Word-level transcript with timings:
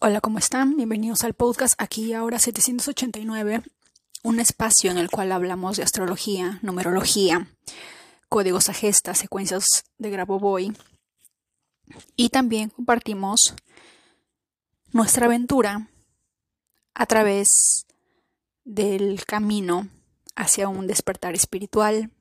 Hola, 0.00 0.20
¿cómo 0.20 0.38
están? 0.38 0.76
Bienvenidos 0.76 1.24
al 1.24 1.34
podcast 1.34 1.74
aquí 1.82 2.12
ahora 2.12 2.38
789, 2.38 3.62
un 4.22 4.38
espacio 4.38 4.92
en 4.92 4.98
el 4.98 5.10
cual 5.10 5.32
hablamos 5.32 5.76
de 5.76 5.82
astrología, 5.82 6.60
numerología, 6.62 7.48
códigos 8.28 8.68
a 8.68 8.74
gesta, 8.74 9.16
secuencias 9.16 9.86
de 9.98 10.10
Grabovoi 10.10 10.72
y 12.14 12.28
también 12.28 12.70
compartimos 12.70 13.56
nuestra 14.92 15.26
aventura 15.26 15.90
a 16.94 17.06
través 17.06 17.84
del 18.62 19.24
camino 19.24 19.88
hacia 20.36 20.68
un 20.68 20.86
despertar 20.86 21.34
espiritual, 21.34 22.12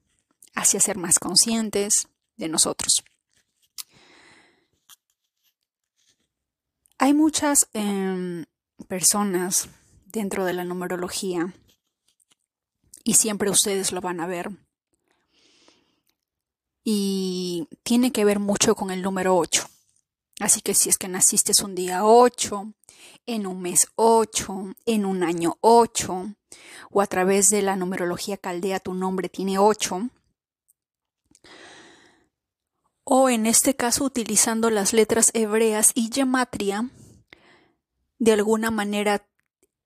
hacia 0.56 0.80
ser 0.80 0.98
más 0.98 1.20
conscientes 1.20 2.08
de 2.38 2.50
nosotros. 2.50 3.04
Hay 7.00 7.14
muchas 7.14 7.70
em, 7.74 8.46
personas 8.88 9.70
dentro 10.06 10.46
de 10.46 10.54
la 10.54 10.64
numerología 10.64 11.54
y 13.04 13.14
siempre 13.14 13.52
ustedes 13.52 13.92
lo 13.92 14.02
van 14.02 14.20
a 14.20 14.26
ver. 14.26 14.50
Y 16.84 17.68
tiene 17.84 18.12
que 18.12 18.26
ver 18.26 18.40
mucho 18.40 18.74
con 18.74 18.90
el 18.90 19.04
número 19.04 19.38
8. 19.38 19.68
Así 20.40 20.62
que 20.62 20.74
si 20.74 20.90
es 20.90 20.98
que 20.98 21.08
naciste 21.08 21.52
un 21.64 21.76
día 21.76 22.04
8, 22.04 22.74
en 23.28 23.46
un 23.46 23.62
mes 23.62 23.88
8, 23.96 24.74
en 24.86 25.06
un 25.06 25.24
año 25.24 25.58
8, 25.62 26.34
o 26.92 27.02
a 27.02 27.08
través 27.08 27.50
de 27.50 27.62
la 27.62 27.76
numerología 27.76 28.38
caldea 28.38 28.80
tu 28.80 28.96
nombre 28.96 29.30
tiene 29.30 29.60
8, 29.60 30.10
o 33.10 33.30
en 33.30 33.46
este 33.46 33.74
caso 33.74 34.04
utilizando 34.04 34.70
las 34.70 34.92
letras 34.92 35.32
hebreas 35.34 35.94
y 35.96 36.10
gematria, 36.14 36.90
de 38.20 38.34
alguna 38.34 38.70
manera 38.70 39.26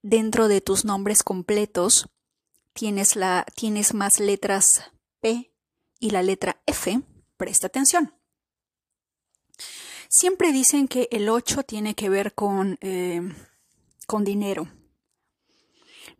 dentro 0.02 0.48
de 0.48 0.60
tus 0.60 0.86
nombres 0.86 1.22
completos 1.22 2.10
tienes, 2.74 3.16
la, 3.16 3.46
tienes 3.56 3.94
más 3.94 4.20
letras 4.20 4.92
P 5.20 5.54
y 6.00 6.10
la 6.10 6.24
letra 6.24 6.64
F, 6.66 7.00
presta 7.38 7.68
atención. 7.68 8.12
Siempre 10.10 10.52
dicen 10.52 10.88
que 10.88 11.08
el 11.12 11.30
8 11.30 11.62
tiene 11.62 11.94
que 11.94 12.10
ver 12.10 12.34
con, 12.34 12.80
eh, 12.82 13.22
con 14.08 14.24
dinero, 14.24 14.68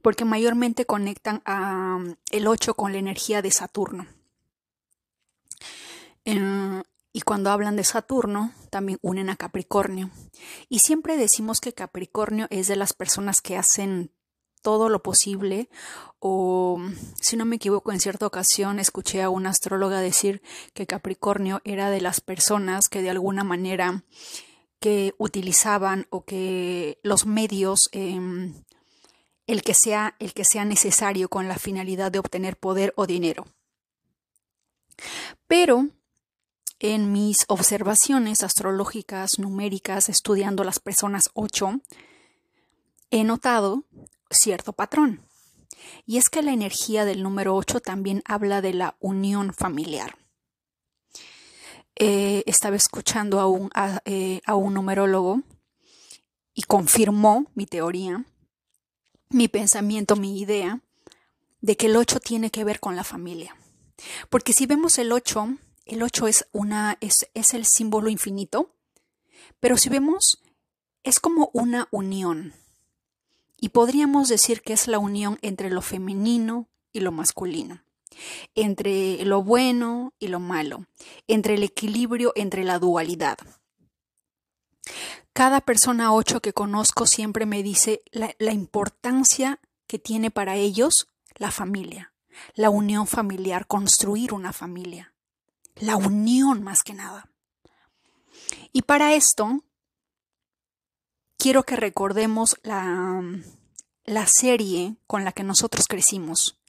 porque 0.04 0.24
mayormente 0.24 0.86
conectan 0.86 1.42
a, 1.46 1.98
el 2.30 2.46
8 2.46 2.76
con 2.76 2.92
la 2.92 3.00
energía 3.00 3.42
de 3.42 3.50
Saturno. 3.50 4.06
Y 7.14 7.22
cuando 7.22 7.52
hablan 7.52 7.76
de 7.76 7.84
Saturno, 7.84 8.54
también 8.70 9.00
unen 9.02 9.30
a 9.30 9.36
Capricornio. 9.36 10.10
Y 10.70 10.80
siempre 10.80 11.18
decimos 11.18 11.60
que 11.60 11.74
Capricornio 11.74 12.48
es 12.50 12.68
de 12.68 12.78
las 12.78 12.94
personas 12.94 13.42
que 13.42 13.58
hacen 13.58 14.12
todo 14.62 14.90
lo 14.90 15.02
posible 15.02 15.70
o 16.20 16.80
si 17.20 17.36
no 17.36 17.46
me 17.46 17.56
equivoco 17.56 17.92
en 17.92 18.00
cierta 18.00 18.28
ocasión 18.28 18.80
escuché 18.80 19.22
a 19.22 19.30
una 19.30 19.50
astróloga 19.50 20.00
decir 20.00 20.42
que 20.74 20.88
Capricornio 20.88 21.62
era 21.64 21.90
de 21.90 22.02
las 22.02 22.22
personas 22.22 22.88
que 22.88 23.02
de 23.02 23.10
alguna 23.10 23.44
manera 23.44 24.04
que 24.80 25.14
utilizaban 25.18 26.08
o 26.10 26.26
que 26.26 27.00
los 27.04 27.26
medios 27.26 27.90
em, 27.92 28.54
el 29.48 29.64
que 29.64 29.74
sea 29.74 30.16
el 30.20 30.34
que 30.34 30.46
sea 30.46 30.66
necesario 30.66 31.28
con 31.30 31.48
la 31.48 31.58
finalidad 31.58 32.12
de 32.12 32.20
obtener 32.20 32.58
poder 32.58 32.94
o 32.96 33.08
dinero 33.08 33.48
pero 35.48 35.88
en 36.84 37.12
mis 37.12 37.46
observaciones 37.48 38.42
astrológicas 38.42 39.38
numéricas 39.38 40.10
estudiando 40.10 40.64
las 40.64 40.80
personas 40.80 41.30
8, 41.36 41.80
he 43.12 43.24
notado 43.24 43.84
cierto 44.32 44.74
patrón. 44.74 45.22
Y 46.08 46.18
es 46.18 46.28
que 46.30 46.42
la 46.42 46.54
energía 46.54 47.06
del 47.06 47.22
número 47.22 47.56
8 47.56 47.82
también 47.82 48.24
habla 48.26 48.62
de 48.62 48.74
la 48.74 48.96
unión 49.00 49.54
familiar. 49.54 50.18
Eh, 51.96 52.42
estaba 52.48 52.76
escuchando 52.76 53.40
a 53.40 53.46
un, 53.46 53.70
eh, 54.06 54.42
a 54.48 54.56
un 54.56 54.74
numerólogo 54.74 55.44
y 56.56 56.64
confirmó 56.64 57.46
mi 57.54 57.68
teoría, 57.68 58.26
mi 59.30 59.48
pensamiento, 59.50 60.16
mi 60.16 60.40
idea, 60.40 60.82
de 61.62 61.78
que 61.78 61.86
el 61.86 61.96
8 61.96 62.20
tiene 62.22 62.50
que 62.50 62.64
ver 62.64 62.80
con 62.80 62.96
la 62.96 63.04
familia. 63.04 63.56
Porque 64.32 64.52
si 64.52 64.66
vemos 64.66 64.98
el 64.98 65.12
8, 65.12 65.58
el 65.86 66.04
8 66.04 66.28
es, 66.28 66.48
una, 66.52 66.98
es, 67.02 67.30
es 67.34 67.54
el 67.54 67.66
símbolo 67.66 68.10
infinito, 68.10 68.74
pero 69.60 69.78
si 69.78 69.90
vemos, 69.90 70.42
es 71.04 71.20
como 71.20 71.50
una 71.54 71.88
unión. 71.92 72.54
Y 73.60 73.70
podríamos 73.70 74.28
decir 74.30 74.62
que 74.62 74.74
es 74.74 74.88
la 74.88 75.00
unión 75.00 75.38
entre 75.42 75.70
lo 75.70 75.82
femenino 75.82 76.68
y 76.94 77.02
lo 77.02 77.12
masculino, 77.12 77.84
entre 78.56 79.24
lo 79.26 79.44
bueno 79.44 80.14
y 80.20 80.28
lo 80.28 80.40
malo, 80.40 80.86
entre 81.28 81.56
el 81.56 81.64
equilibrio, 81.64 82.32
entre 82.36 82.64
la 82.64 82.80
dualidad. 82.80 83.38
Cada 85.34 85.62
persona 85.62 86.14
8 86.14 86.42
que 86.42 86.54
conozco 86.54 87.06
siempre 87.06 87.46
me 87.46 87.64
dice 87.64 88.02
la, 88.12 88.36
la 88.40 88.52
importancia 88.52 89.60
que 89.88 90.00
tiene 90.00 90.32
para 90.32 90.56
ellos 90.56 91.08
la 91.36 91.52
familia, 91.52 92.14
la 92.56 92.70
unión 92.70 93.08
familiar, 93.08 93.68
construir 93.68 94.34
una 94.34 94.54
familia 94.54 95.12
la 95.76 95.98
unión 95.98 96.64
más 96.64 96.84
que 96.84 96.94
nada. 96.94 97.30
Y 98.72 98.84
para 98.84 99.14
esto, 99.16 99.64
quiero 101.38 101.64
que 101.64 101.76
recordemos 101.76 102.58
la, 102.64 103.22
la 104.06 104.28
serie 104.28 104.96
con 105.08 105.24
la 105.24 105.32
que 105.32 105.44
nosotros 105.44 105.88
crecimos, 105.88 106.60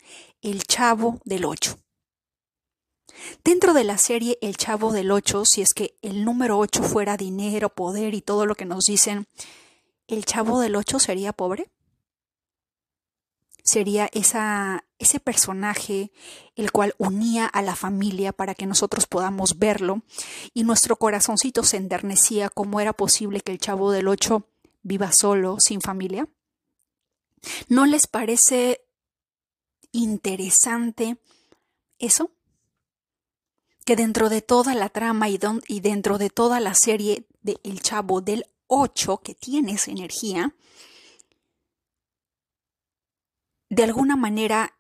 El 0.41 0.65
Chavo 0.65 1.21
del 1.25 1.45
Ocho. 1.45 1.79
Dentro 3.45 3.75
de 3.75 3.85
la 3.85 3.99
serie 3.99 4.39
El 4.41 4.57
Chavo 4.57 4.93
del 4.93 5.11
Ocho, 5.11 5.45
si 5.45 5.63
es 5.63 5.75
que 5.75 5.97
el 6.03 6.25
número 6.25 6.59
8 6.59 6.83
fuera 6.83 7.17
dinero, 7.17 7.69
poder 7.69 8.15
y 8.15 8.23
todo 8.23 8.47
lo 8.47 8.55
que 8.55 8.65
nos 8.65 8.85
dicen, 8.87 9.27
¿el 10.09 10.25
Chavo 10.25 10.61
del 10.61 10.77
Ocho 10.77 10.99
sería 10.99 11.33
pobre? 11.33 11.71
Sería 13.63 14.11
ese 14.13 15.21
personaje 15.21 16.11
el 16.57 16.73
cual 16.73 16.95
unía 16.99 17.47
a 17.47 17.63
la 17.63 17.77
familia 17.77 18.33
para 18.33 18.55
que 18.55 18.67
nosotros 18.67 19.07
podamos 19.07 19.59
verlo 19.59 20.03
y 20.53 20.65
nuestro 20.65 20.97
corazoncito 20.97 21.63
se 21.63 21.77
enternecía 21.77 22.49
cómo 22.49 22.81
era 22.81 22.93
posible 22.93 23.41
que 23.41 23.53
el 23.53 23.59
chavo 23.59 23.93
del 23.93 24.09
ocho 24.09 24.49
viva 24.83 25.13
solo, 25.13 25.61
sin 25.61 25.81
familia. 25.81 26.29
¿No 27.69 27.87
les 27.87 28.07
parece 28.07 28.85
interesante 29.93 31.19
eso? 31.99 32.31
Que 33.85 33.97
dentro 33.97 34.29
de 34.29 34.43
toda 34.43 34.75
la 34.75 34.89
trama 34.89 35.29
y, 35.29 35.39
y 35.67 35.81
dentro 35.81 36.19
de 36.19 36.31
toda 36.31 36.61
la 36.61 36.75
serie 36.75 37.27
de 37.43 37.59
El 37.65 37.83
Chavo 37.83 38.21
del 38.21 38.47
Ocho, 38.69 39.19
que 39.19 39.35
tiene 39.35 39.73
esa 39.73 39.91
energía, 39.91 40.55
de 43.73 43.85
alguna 43.85 44.17
manera 44.17 44.75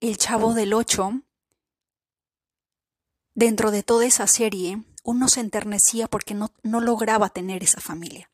el 0.00 0.16
chavo 0.16 0.54
del 0.54 0.72
8, 0.72 1.20
dentro 3.34 3.70
de 3.70 3.82
toda 3.82 4.06
esa 4.06 4.26
serie, 4.26 4.82
uno 5.04 5.28
se 5.28 5.40
enternecía 5.40 6.08
porque 6.08 6.32
no, 6.32 6.50
no 6.62 6.80
lograba 6.80 7.28
tener 7.28 7.62
esa 7.62 7.82
familia. 7.82 8.30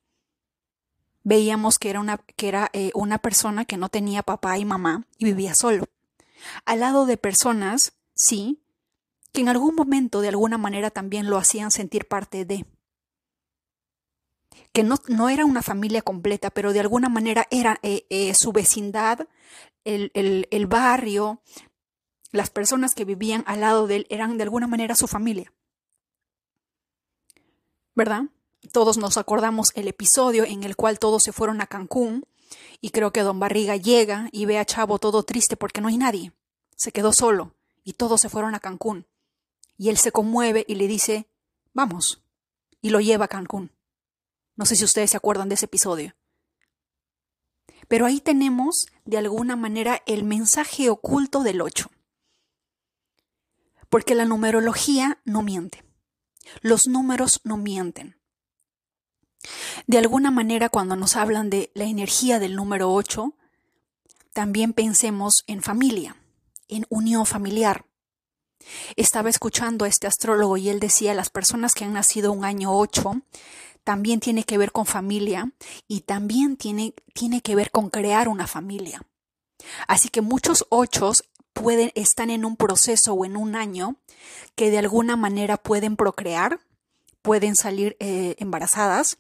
Veíamos 1.25 1.81
que 1.81 1.91
era, 1.91 1.99
una, 1.99 2.19
que 2.19 2.47
era 2.47 2.71
eh, 2.75 2.93
una 2.94 3.19
persona 3.19 3.65
que 3.65 3.76
no 3.76 3.88
tenía 3.88 4.22
papá 4.22 4.56
y 4.56 4.65
mamá 4.65 5.09
y 5.19 5.25
vivía 5.25 5.56
solo, 5.56 5.87
al 6.65 6.78
lado 6.78 7.05
de 7.05 7.16
personas, 7.16 7.94
sí, 8.15 8.62
que 9.32 9.41
en 9.41 9.49
algún 9.49 9.75
momento 9.75 10.21
de 10.21 10.28
alguna 10.28 10.59
manera 10.59 10.93
también 10.93 11.28
lo 11.28 11.38
hacían 11.38 11.72
sentir 11.72 12.06
parte 12.06 12.44
de 12.44 12.66
que 14.76 14.82
no, 14.82 14.97
no, 15.09 15.31
era 15.31 15.47
una 15.47 15.62
familia 15.62 16.02
completa, 16.02 16.50
pero 16.50 16.75
de 16.75 16.81
alguna 16.81 17.08
manera 17.08 17.46
era 17.50 17.78
eh, 17.82 18.05
eh, 18.11 18.34
su 18.34 18.52
vecindad, 18.52 19.26
el, 19.84 20.11
el, 20.12 20.67
barrio, 20.67 21.40
las 22.31 22.50
personas 22.50 22.94
que 22.94 23.06
vivían 23.06 23.43
al 23.46 23.61
lado 23.61 23.87
de 23.87 23.96
él 23.96 24.06
eran 24.11 24.37
de 24.37 24.43
alguna 24.43 24.67
manera 24.67 24.94
su 24.94 25.06
familia. 25.06 25.50
¿Verdad? 27.94 28.25
Todos 28.70 28.99
nos 28.99 29.17
acordamos 29.17 29.73
el 29.76 29.88
episodio 29.88 30.44
en 30.44 30.62
el 30.62 30.76
cual 30.76 30.99
todos 30.99 31.23
se 31.23 31.32
fueron 31.32 31.62
a 31.62 31.67
Cancún 31.67 32.26
y 32.82 32.90
creo 32.90 33.12
que 33.12 33.23
don 33.23 33.40
Barriga 33.40 33.76
llega 33.76 34.28
y 34.31 34.44
ve 34.44 34.58
a 34.58 34.67
Chavo 34.67 34.99
todo 34.99 35.23
triste 35.23 35.56
porque 35.56 35.81
no 35.81 35.88
hay 35.88 35.96
nadie. 35.96 36.32
Se 36.76 36.93
quedó 36.93 37.14
solo 37.14 37.55
y 37.82 37.94
todos 37.94 38.20
se 38.20 38.28
fueron 38.28 38.55
a 38.55 38.61
Cancún. 38.61 39.06
Y 39.78 39.88
él 39.88 39.96
se 39.96 40.12
conmueve 40.12 40.67
y 40.69 40.75
le 40.75 40.87
dice, 40.87 41.31
vamos, 41.73 42.23
y 42.82 42.90
lo 42.90 43.00
lleva 43.00 43.25
a 43.25 43.28
Cancún. 43.28 43.70
No 44.56 44.67
sé 44.67 44.76
si 44.76 44.85
ustedes 44.85 45.11
se 45.11 45.17
acuerdan 45.17 45.49
de 45.49 45.55
ese 45.55 45.67
episodio. 45.67 46.17
Pero 47.88 48.06
ahí 48.06 48.20
tenemos, 48.20 48.87
de 49.05 49.19
alguna 49.19 49.55
manera, 49.55 50.03
el 50.06 50.25
mensaje 50.25 50.91
oculto 50.91 51.43
del 51.43 51.61
8. 51.61 51.91
Porque 53.88 54.14
la 54.14 54.25
numerología 54.25 55.20
no 55.25 55.43
miente. 55.43 55.85
Los 56.62 56.88
números 56.88 57.41
no 57.44 57.56
mienten. 57.56 58.19
De 59.87 59.99
alguna 59.99 60.31
manera, 60.31 60.69
cuando 60.69 60.97
nos 60.97 61.17
hablan 61.17 61.50
de 61.50 61.70
la 61.75 61.85
energía 61.85 62.38
del 62.41 62.56
número 62.56 62.93
8, 62.93 63.35
también 64.32 64.73
pensemos 64.73 65.44
en 65.47 65.62
familia, 65.62 66.17
en 66.69 66.87
unión 66.88 67.26
familiar. 67.26 67.87
Estaba 68.97 69.31
escuchando 69.31 69.85
a 69.85 69.88
este 69.88 70.09
astrólogo 70.09 70.56
y 70.56 70.69
él 70.69 70.81
decía, 70.81 71.14
las 71.14 71.31
personas 71.31 71.75
que 71.75 71.85
han 71.85 71.93
nacido 71.93 72.32
un 72.32 72.44
año 72.44 72.76
8 72.76 73.23
también 73.87 74.19
tiene 74.19 74.43
que 74.43 74.59
ver 74.59 74.73
con 74.73 74.85
familia 74.85 75.53
y 75.87 76.00
también 76.00 76.56
tiene, 76.56 76.93
tiene 77.15 77.41
que 77.41 77.55
ver 77.55 77.71
con 77.71 77.88
crear 77.88 78.29
una 78.29 78.49
familia. 78.49 79.00
Así 79.87 80.09
que 80.09 80.23
muchos 80.23 80.67
ochos 80.71 81.23
pueden, 81.53 81.93
están 81.94 82.31
en 82.31 82.44
un 82.44 82.56
proceso 82.56 83.15
o 83.15 83.25
en 83.25 83.37
un 83.37 83.55
año 83.55 83.94
que 84.56 84.73
de 84.73 84.79
alguna 84.79 85.15
manera 85.15 85.56
pueden 85.56 85.94
procrear, 85.94 86.59
pueden 87.23 87.55
salir 87.55 87.97
eh, 88.00 88.35
embarazadas 88.41 89.19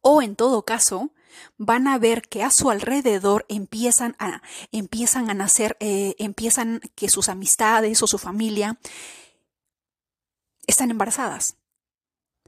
o 0.00 0.20
en 0.20 0.34
todo 0.34 0.64
caso 0.64 1.12
van 1.56 1.86
a 1.86 1.96
ver 1.96 2.22
que 2.22 2.42
a 2.42 2.50
su 2.50 2.70
alrededor 2.70 3.46
empiezan 3.48 4.16
a, 4.18 4.42
empiezan 4.72 5.30
a 5.30 5.34
nacer, 5.34 5.76
eh, 5.78 6.16
empiezan 6.18 6.80
que 6.96 7.08
sus 7.08 7.28
amistades 7.28 8.02
o 8.02 8.08
su 8.08 8.18
familia 8.18 8.80
están 10.66 10.90
embarazadas. 10.90 11.59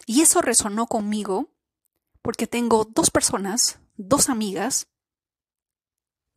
Y 0.07 0.23
eso 0.23 0.43
resonó 0.43 0.87
conmigo 0.87 1.49
porque 2.23 2.47
tengo 2.47 2.85
dos 2.85 3.11
personas, 3.11 3.79
dos 3.97 4.29
amigas, 4.29 4.89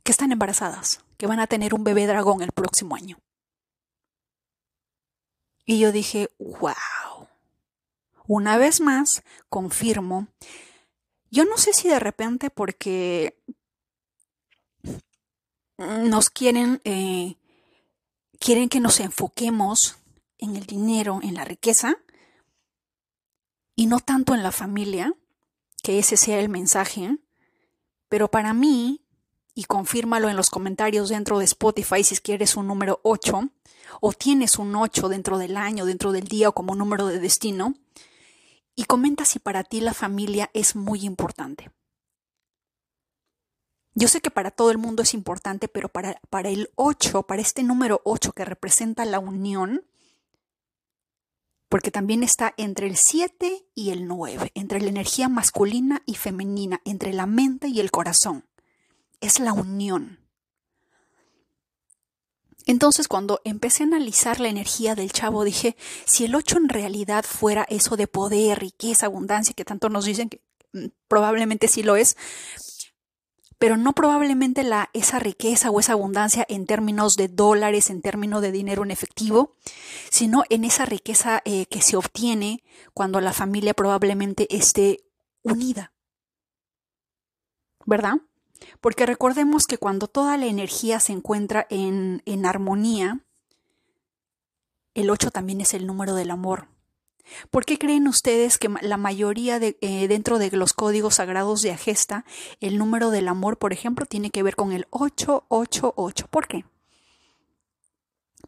que 0.04 0.12
están 0.12 0.32
embarazadas, 0.32 1.04
que 1.18 1.28
van 1.28 1.40
a 1.40 1.48
tener 1.48 1.74
un 1.74 1.84
bebé 1.84 2.06
dragón 2.06 2.42
el 2.42 2.52
próximo 2.52 2.96
año. 2.96 3.18
Y 5.66 5.80
yo 5.80 5.92
dije, 5.92 6.30
wow. 6.38 7.28
Una 8.28 8.58
vez 8.58 8.82
más, 8.82 9.24
confirmo 9.50 10.28
yo 11.36 11.44
no 11.44 11.58
sé 11.58 11.74
si 11.74 11.90
de 11.90 12.00
repente 12.00 12.50
porque 12.50 13.38
nos 15.78 16.30
quieren, 16.30 16.80
eh, 16.86 17.36
quieren 18.40 18.70
que 18.70 18.80
nos 18.80 19.02
enfoquemos 19.02 19.98
en 20.38 20.56
el 20.56 20.66
dinero, 20.66 21.20
en 21.22 21.34
la 21.34 21.44
riqueza, 21.44 21.98
y 23.76 23.88
no 23.88 24.00
tanto 24.00 24.34
en 24.34 24.44
la 24.44 24.52
familia, 24.52 25.14
que 25.84 26.00
ese 26.00 26.18
sea 26.18 26.40
el 26.40 26.50
mensaje, 26.50 27.18
pero 28.10 28.30
para 28.30 28.54
mí, 28.54 29.06
y 29.54 29.66
confírmalo 29.66 30.30
en 30.30 30.36
los 30.36 30.50
comentarios 30.50 31.10
dentro 31.10 31.40
de 31.40 31.46
Spotify 31.46 32.04
si 32.04 32.18
quieres 32.18 32.56
un 32.56 32.68
número 32.68 33.00
8, 33.04 33.50
o 34.02 34.14
tienes 34.14 34.58
un 34.58 34.76
8 34.76 35.10
dentro 35.10 35.38
del 35.38 35.58
año, 35.58 35.86
dentro 35.86 36.12
del 36.12 36.28
día 36.28 36.50
o 36.50 36.54
como 36.54 36.76
número 36.76 37.08
de 37.08 37.20
destino, 37.20 37.76
y 38.76 38.86
comenta 38.86 39.26
si 39.26 39.40
para 39.40 39.64
ti 39.64 39.80
la 39.82 39.94
familia 39.94 40.50
es 40.54 40.76
muy 40.76 41.06
importante. 41.06 41.72
Yo 43.94 44.10
sé 44.10 44.20
que 44.20 44.30
para 44.30 44.52
todo 44.52 44.72
el 44.72 44.78
mundo 44.78 45.04
es 45.04 45.14
importante, 45.14 45.70
pero 45.70 45.88
para, 45.88 46.20
para 46.30 46.50
el 46.50 46.70
8, 46.76 47.24
para 47.24 47.42
este 47.42 47.64
número 47.64 48.02
8 48.04 48.34
que 48.34 48.44
representa 48.44 49.06
la 49.06 49.20
unión, 49.20 49.86
porque 51.76 51.92
también 51.92 52.24
está 52.24 52.54
entre 52.56 52.88
el 52.88 52.96
7 52.96 53.66
y 53.76 53.90
el 53.90 54.08
9, 54.08 54.54
entre 54.56 54.80
la 54.80 54.88
energía 54.88 55.28
masculina 55.28 56.04
y 56.06 56.16
femenina, 56.16 56.80
entre 56.86 57.12
la 57.12 57.26
mente 57.26 57.68
y 57.68 57.82
el 57.82 57.92
corazón. 57.92 58.46
Es 59.20 59.42
la 59.42 59.52
unión. 59.52 60.22
Entonces 62.66 63.10
cuando 63.10 63.42
empecé 63.44 63.84
a 63.84 63.88
analizar 63.88 64.40
la 64.40 64.48
energía 64.48 64.96
del 64.96 65.12
chavo 65.12 65.44
dije, 65.44 65.76
si 66.06 66.24
el 66.24 66.36
8 66.36 66.60
en 66.60 66.70
realidad 66.70 67.26
fuera 67.26 67.66
eso 67.68 67.98
de 67.98 68.08
poder, 68.08 68.58
riqueza, 68.60 69.08
abundancia, 69.08 69.54
que 69.54 69.66
tanto 69.66 69.90
nos 69.90 70.06
dicen 70.06 70.30
que 70.30 70.42
mm, 70.72 70.86
probablemente 71.10 71.68
sí 71.68 71.84
lo 71.84 71.98
es, 71.98 72.16
pero 73.66 73.78
no 73.78 73.94
probablemente 73.94 74.62
la, 74.62 74.92
esa 74.94 75.18
riqueza 75.18 75.72
o 75.72 75.80
esa 75.80 75.94
abundancia 75.94 76.46
en 76.50 76.68
términos 76.68 77.16
de 77.16 77.30
dólares, 77.30 77.90
en 77.90 78.04
términos 78.04 78.44
de 78.44 78.52
dinero 78.52 78.84
en 78.84 78.92
efectivo, 78.92 79.56
sino 80.12 80.44
en 80.52 80.66
esa 80.66 80.86
riqueza 80.86 81.42
eh, 81.46 81.66
que 81.66 81.82
se 81.82 81.98
obtiene 81.98 82.64
cuando 82.94 83.20
la 83.22 83.34
familia 83.34 83.74
probablemente 83.74 84.56
esté 84.56 85.00
unida. 85.42 85.94
¿Verdad? 87.88 88.18
Porque 88.82 89.08
recordemos 89.08 89.66
que 89.66 89.80
cuando 89.80 90.08
toda 90.08 90.38
la 90.38 90.46
energía 90.46 91.00
se 91.00 91.14
encuentra 91.14 91.66
en, 91.72 92.22
en 92.28 92.46
armonía, 92.46 93.26
el 94.94 95.10
8 95.10 95.32
también 95.32 95.60
es 95.62 95.74
el 95.74 95.88
número 95.88 96.14
del 96.14 96.30
amor. 96.30 96.68
¿Por 97.52 97.66
qué 97.66 97.78
creen 97.78 98.08
ustedes 98.08 98.58
que 98.58 98.70
la 98.82 98.98
mayoría 98.98 99.60
de, 99.60 99.78
eh, 99.82 100.08
dentro 100.08 100.38
de 100.38 100.52
los 100.52 100.74
códigos 100.74 101.16
sagrados 101.16 101.62
de 101.62 101.72
Agesta, 101.72 102.26
el 102.60 102.78
número 102.78 103.10
del 103.10 103.28
amor, 103.28 103.58
por 103.58 103.74
ejemplo, 103.74 104.06
tiene 104.06 104.30
que 104.30 104.44
ver 104.44 104.56
con 104.56 104.72
el 104.72 104.88
888? 104.92 106.28
¿Por 106.30 106.48
qué? 106.48 106.66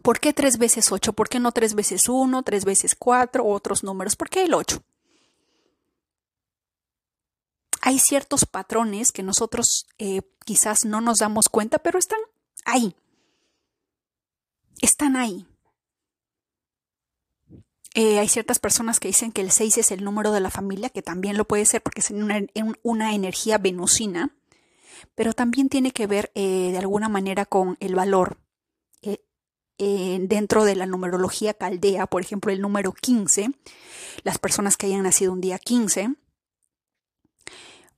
¿Por 0.01 0.19
qué 0.19 0.33
tres 0.33 0.57
veces 0.57 0.91
8? 0.91 1.13
¿Por 1.13 1.27
qué 1.27 1.39
no 1.39 1.51
tres 1.51 1.74
veces 1.74 2.07
1, 2.07 2.44
tres 2.44 2.65
veces 2.65 2.95
4 2.95 3.44
o 3.44 3.53
otros 3.53 3.83
números? 3.83 4.15
¿Por 4.15 4.29
qué 4.29 4.44
el 4.44 4.53
8? 4.53 4.81
hay 7.88 8.00
ciertos 8.00 8.45
patrones 8.45 9.13
que 9.13 9.24
nosotros 9.24 9.88
eh, 9.97 10.21
quizás 10.44 10.83
no 10.83 11.00
nos 11.00 11.19
damos 11.19 11.47
cuenta, 11.47 11.79
pero 11.79 11.97
están 11.97 12.19
ahí. 12.65 12.94
Están 14.81 15.15
ahí. 15.15 15.47
Eh, 17.95 18.19
hay 18.19 18.28
ciertas 18.28 18.60
personas 18.60 19.00
que 19.00 19.07
dicen 19.07 19.31
que 19.31 19.42
el 19.42 19.51
6 19.51 19.78
es 19.78 19.92
el 19.92 20.04
número 20.04 20.31
de 20.31 20.42
la 20.42 20.51
familia, 20.51 20.89
que 20.89 21.01
también 21.01 21.38
lo 21.38 21.45
puede 21.45 21.66
ser 21.66 21.81
porque 21.81 22.01
es 22.01 22.12
una, 22.12 22.42
una 22.84 23.13
energía 23.16 23.57
venusina, 23.57 24.36
pero 25.16 25.34
también 25.34 25.69
tiene 25.69 25.92
que 25.92 26.07
ver 26.07 26.31
eh, 26.36 26.69
de 26.72 26.78
alguna 26.78 27.10
manera 27.10 27.45
con 27.45 27.78
el 27.80 27.95
valor. 27.95 28.38
dentro 29.80 30.66
de 30.66 30.75
la 30.75 30.88
numerología 30.88 31.54
caldea, 31.54 32.07
por 32.07 32.24
ejemplo, 32.24 32.51
el 32.51 32.62
número 32.62 32.94
15, 32.94 33.51
las 34.24 34.39
personas 34.39 34.75
que 34.75 34.88
hayan 34.88 35.04
nacido 35.04 35.31
un 35.31 35.39
día 35.39 35.60
15, 35.60 36.16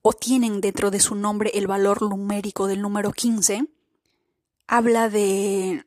o 0.02 0.14
tienen 0.14 0.62
dentro 0.62 0.92
de 0.92 1.00
su 1.00 1.16
nombre 1.16 1.52
el 1.54 1.68
valor 1.68 2.02
numérico 2.02 2.68
del 2.68 2.82
número 2.82 3.12
15, 3.12 3.66
habla 4.68 5.10
de, 5.10 5.86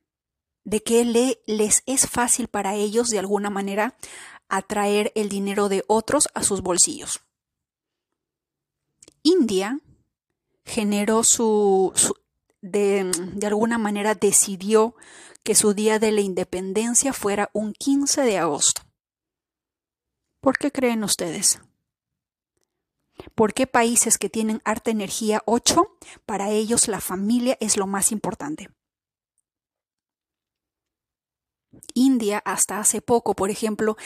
de 0.64 0.82
que 0.82 1.05
le, 1.05 1.41
les 1.47 1.82
es 1.87 2.09
fácil 2.09 2.49
para 2.49 2.75
ellos 2.75 3.09
de 3.09 3.19
alguna 3.19 3.50
manera 3.50 3.97
atraer 4.49 5.12
el 5.14 5.29
dinero 5.29 5.69
de 5.69 5.85
otros 5.87 6.29
a 6.35 6.43
sus 6.43 6.61
bolsillos. 6.61 7.20
India 9.23 9.81
generó 10.65 11.25
su, 11.25 11.93
de, 12.60 13.10
de, 13.34 13.46
alguna 13.46 13.79
manera 13.79 14.15
decidió 14.15 14.94
que 15.43 15.55
su 15.55 15.75
día 15.75 15.98
de 15.98 16.13
la 16.13 16.20
independencia 16.20 17.13
fuera 17.13 17.51
un 17.53 17.72
15 17.72 18.22
de 18.22 18.39
agosto. 18.39 18.82
¿Por 20.41 20.58
qué 20.58 20.70
creen 20.70 21.05
ustedes? 21.05 21.60
¿Por 23.34 23.55
qué 23.55 23.67
países 23.67 24.19
que 24.19 24.29
tienen 24.29 24.60
harta 24.65 24.91
energía 24.91 25.43
8? 25.46 25.96
Para 26.27 26.51
ellos 26.51 26.89
la 26.89 27.01
familia 27.01 27.56
es 27.60 27.77
lo 27.77 27.87
más 27.87 28.13
importante. 28.13 28.69
India, 31.94 32.43
hasta 32.44 32.79
hace 32.79 33.01
poco, 33.01 33.34
por 33.34 33.51
ejemplo, 33.51 33.96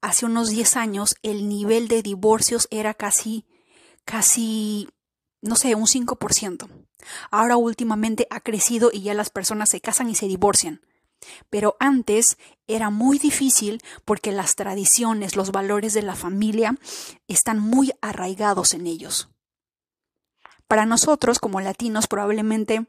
hace 0.00 0.26
unos 0.26 0.50
10 0.50 0.76
años, 0.76 1.16
el 1.22 1.48
nivel 1.48 1.88
de 1.88 2.02
divorcios 2.02 2.68
era 2.70 2.94
casi, 2.94 3.44
casi, 4.04 4.88
no 5.42 5.56
sé, 5.56 5.74
un 5.74 5.86
5%. 5.86 6.68
Ahora 7.30 7.56
últimamente 7.56 8.26
ha 8.30 8.40
crecido 8.40 8.90
y 8.92 9.02
ya 9.02 9.14
las 9.14 9.30
personas 9.30 9.70
se 9.70 9.80
casan 9.80 10.08
y 10.10 10.14
se 10.14 10.26
divorcian. 10.26 10.80
Pero 11.50 11.76
antes 11.80 12.36
era 12.66 12.90
muy 12.90 13.18
difícil 13.18 13.82
porque 14.04 14.32
las 14.32 14.54
tradiciones, 14.54 15.34
los 15.34 15.50
valores 15.50 15.94
de 15.94 16.02
la 16.02 16.14
familia 16.14 16.76
están 17.26 17.58
muy 17.58 17.92
arraigados 18.00 18.74
en 18.74 18.86
ellos. 18.86 19.28
Para 20.68 20.84
nosotros, 20.84 21.38
como 21.38 21.60
latinos, 21.60 22.06
probablemente 22.06 22.86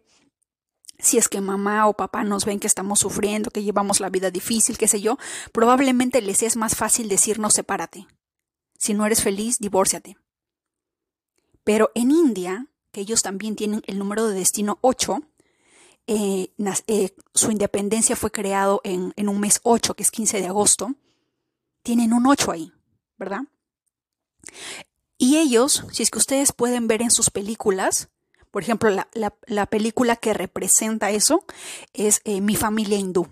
si 0.99 1.17
es 1.17 1.29
que 1.29 1.41
mamá 1.41 1.87
o 1.87 1.93
papá 1.93 2.23
nos 2.23 2.45
ven 2.45 2.59
que 2.59 2.67
estamos 2.67 2.99
sufriendo, 2.99 3.51
que 3.51 3.63
llevamos 3.63 3.99
la 3.99 4.09
vida 4.09 4.31
difícil, 4.31 4.77
qué 4.77 4.87
sé 4.87 5.01
yo, 5.01 5.17
probablemente 5.51 6.21
les 6.21 6.41
es 6.43 6.55
más 6.55 6.75
fácil 6.75 7.07
decirnos 7.07 7.53
sepárate. 7.53 8.07
Si 8.77 8.93
no 8.93 9.05
eres 9.05 9.23
feliz, 9.23 9.59
divórciate. 9.59 10.17
Pero 11.63 11.91
en 11.95 12.11
India, 12.11 12.67
que 12.91 13.01
ellos 13.01 13.21
también 13.21 13.55
tienen 13.55 13.81
el 13.87 13.99
número 13.99 14.27
de 14.27 14.35
destino 14.35 14.79
8, 14.81 15.21
eh, 16.07 16.53
eh, 16.87 17.15
su 17.33 17.51
independencia 17.51 18.15
fue 18.15 18.31
creado 18.31 18.81
en, 18.83 19.13
en, 19.17 19.29
un 19.29 19.39
mes 19.39 19.59
8, 19.63 19.93
que 19.93 20.03
es 20.03 20.11
15 20.11 20.39
de 20.39 20.47
agosto, 20.47 20.95
tienen 21.83 22.13
un 22.13 22.25
8 22.25 22.51
ahí, 22.51 22.71
¿verdad? 23.17 23.41
Y 25.17 25.37
ellos, 25.37 25.83
si 25.91 26.03
es 26.03 26.09
que 26.09 26.19
ustedes 26.19 26.53
pueden 26.53 26.87
ver 26.87 27.01
en 27.01 27.11
sus 27.11 27.29
películas, 27.29 28.09
por 28.57 28.63
ejemplo, 28.63 28.89
la, 28.89 29.07
la, 29.45 29.65
película 29.67 30.15
que 30.15 30.33
representa 30.33 31.11
eso 31.11 31.45
es 31.93 32.21
eh, 32.23 32.41
Mi 32.41 32.55
familia 32.55 32.97
hindú. 32.97 33.27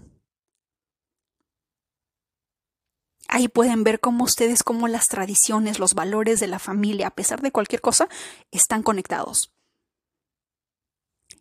Ahí 3.27 3.47
pueden 3.47 3.83
ver 3.83 3.99
cómo 3.99 4.23
ustedes, 4.23 4.61
cómo 4.61 4.87
las 4.87 5.07
tradiciones, 5.07 5.79
los 5.79 5.95
valores 5.95 6.39
de 6.39 6.45
la 6.45 6.59
familia, 6.59 7.07
a 7.07 7.15
pesar 7.15 7.41
de 7.41 7.51
cualquier 7.51 7.81
cosa, 7.81 8.07
están 8.51 8.83
conectados. 8.83 9.51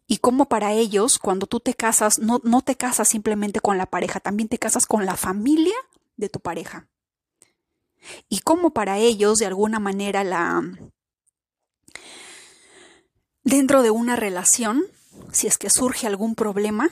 Y 0.07 0.17
cómo 0.17 0.49
para 0.49 0.73
ellos, 0.73 1.19
cuando 1.19 1.47
tú 1.47 1.61
te 1.61 1.75
casas, 1.75 2.19
no, 2.19 2.41
no 2.43 2.63
te 2.63 2.77
casas 2.77 3.07
simplemente 3.07 3.61
con 3.61 3.77
la 3.77 3.85
pareja, 3.85 4.19
también 4.19 4.49
te 4.49 4.57
casas 4.57 4.87
con 4.87 5.05
la 5.05 5.19
familia 5.19 5.77
de 6.17 6.31
tu 6.31 6.41
pareja. 6.41 6.89
Y 8.31 8.39
cómo 8.39 8.71
para 8.71 8.97
ellos, 8.97 9.37
de 9.41 9.45
alguna 9.45 9.79
manera, 9.79 10.25
la, 10.25 10.63
dentro 13.45 13.83
de 13.83 13.91
una 13.91 14.17
relación, 14.17 14.85
si 15.33 15.47
es 15.47 15.59
que 15.59 15.71
surge 15.71 16.07
algún 16.07 16.35
problema, 16.35 16.91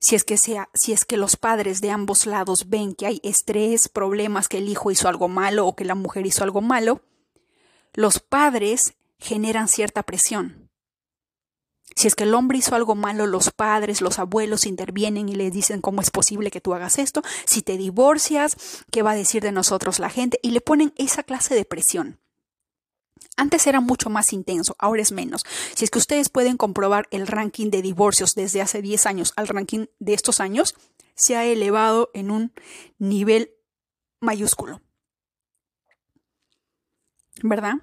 si 0.00 0.16
es 0.16 0.24
que 0.24 0.36
sea, 0.36 0.68
si 0.74 0.92
es 0.92 1.04
que 1.04 1.16
los 1.16 1.36
padres 1.36 1.80
de 1.80 1.90
ambos 1.90 2.26
lados 2.26 2.68
ven 2.68 2.94
que 2.94 3.06
hay 3.06 3.20
estrés, 3.22 3.88
problemas, 3.88 4.48
que 4.48 4.58
el 4.58 4.68
hijo 4.68 4.90
hizo 4.90 5.08
algo 5.08 5.28
malo 5.28 5.66
o 5.66 5.76
que 5.76 5.84
la 5.84 5.94
mujer 5.94 6.26
hizo 6.26 6.42
algo 6.42 6.60
malo, 6.60 7.02
los 7.94 8.18
padres 8.18 8.94
generan 9.18 9.68
cierta 9.68 10.02
presión. 10.02 10.70
Si 11.94 12.08
es 12.08 12.14
que 12.14 12.24
el 12.24 12.34
hombre 12.34 12.58
hizo 12.58 12.74
algo 12.74 12.94
malo, 12.94 13.26
los 13.26 13.50
padres, 13.50 14.00
los 14.00 14.18
abuelos 14.18 14.66
intervienen 14.66 15.28
y 15.28 15.34
le 15.34 15.50
dicen 15.50 15.82
cómo 15.82 16.00
es 16.00 16.10
posible 16.10 16.50
que 16.50 16.62
tú 16.62 16.74
hagas 16.74 16.98
esto, 16.98 17.22
si 17.44 17.60
te 17.60 17.76
divorcias, 17.76 18.56
qué 18.90 19.02
va 19.02 19.10
a 19.10 19.16
decir 19.16 19.42
de 19.42 19.52
nosotros 19.52 19.98
la 19.98 20.08
gente, 20.08 20.40
y 20.42 20.52
le 20.52 20.62
ponen 20.62 20.94
esa 20.96 21.22
clase 21.22 21.54
de 21.54 21.66
presión. 21.66 22.18
Antes 23.36 23.66
era 23.66 23.80
mucho 23.80 24.10
más 24.10 24.32
intenso, 24.32 24.76
ahora 24.78 25.02
es 25.02 25.12
menos. 25.12 25.44
Si 25.74 25.84
es 25.84 25.90
que 25.90 25.98
ustedes 25.98 26.28
pueden 26.28 26.56
comprobar 26.56 27.08
el 27.10 27.26
ranking 27.26 27.70
de 27.70 27.82
divorcios 27.82 28.34
desde 28.34 28.60
hace 28.60 28.82
10 28.82 29.06
años 29.06 29.32
al 29.36 29.48
ranking 29.48 29.86
de 29.98 30.14
estos 30.14 30.40
años, 30.40 30.74
se 31.14 31.36
ha 31.36 31.44
elevado 31.44 32.10
en 32.14 32.30
un 32.30 32.52
nivel 32.98 33.54
mayúsculo. 34.20 34.80
¿Verdad? 37.42 37.74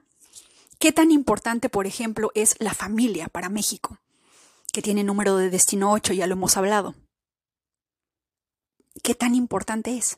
¿Qué 0.77 0.91
tan 0.91 1.11
importante, 1.11 1.67
por 1.67 1.87
ejemplo, 1.87 2.31
es 2.35 2.55
la 2.59 2.73
familia 2.73 3.27
para 3.27 3.49
México? 3.49 3.99
Que 4.71 4.81
tiene 4.81 5.03
número 5.03 5.35
de 5.35 5.49
destino 5.49 5.91
8, 5.91 6.13
ya 6.13 6.27
lo 6.27 6.33
hemos 6.33 6.55
hablado. 6.55 6.95
¿Qué 9.03 9.15
tan 9.15 9.35
importante 9.35 9.97
es? 9.97 10.17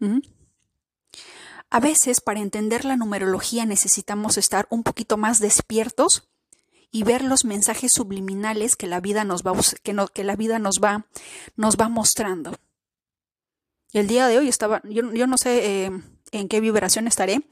¿Mm? 0.00 0.33
A 1.74 1.80
veces 1.80 2.20
para 2.20 2.38
entender 2.38 2.84
la 2.84 2.96
numerología 2.96 3.66
necesitamos 3.66 4.38
estar 4.38 4.68
un 4.70 4.84
poquito 4.84 5.16
más 5.16 5.40
despiertos 5.40 6.30
y 6.92 7.02
ver 7.02 7.24
los 7.24 7.44
mensajes 7.44 7.90
subliminales 7.90 8.76
que 8.76 8.86
la 8.86 9.00
vida 9.00 9.24
nos 9.24 9.42
va, 9.42 9.54
que 9.82 10.22
la 10.22 10.36
vida 10.36 10.60
nos 10.60 10.76
va, 10.78 11.08
nos 11.56 11.76
va 11.76 11.88
mostrando. 11.88 12.54
El 13.92 14.06
día 14.06 14.28
de 14.28 14.38
hoy 14.38 14.48
estaba, 14.48 14.82
yo, 14.84 15.02
no 15.02 15.36
sé 15.36 15.86
eh, 15.86 15.90
en 16.30 16.46
qué 16.46 16.60
vibración 16.60 17.08
estaré, 17.08 17.44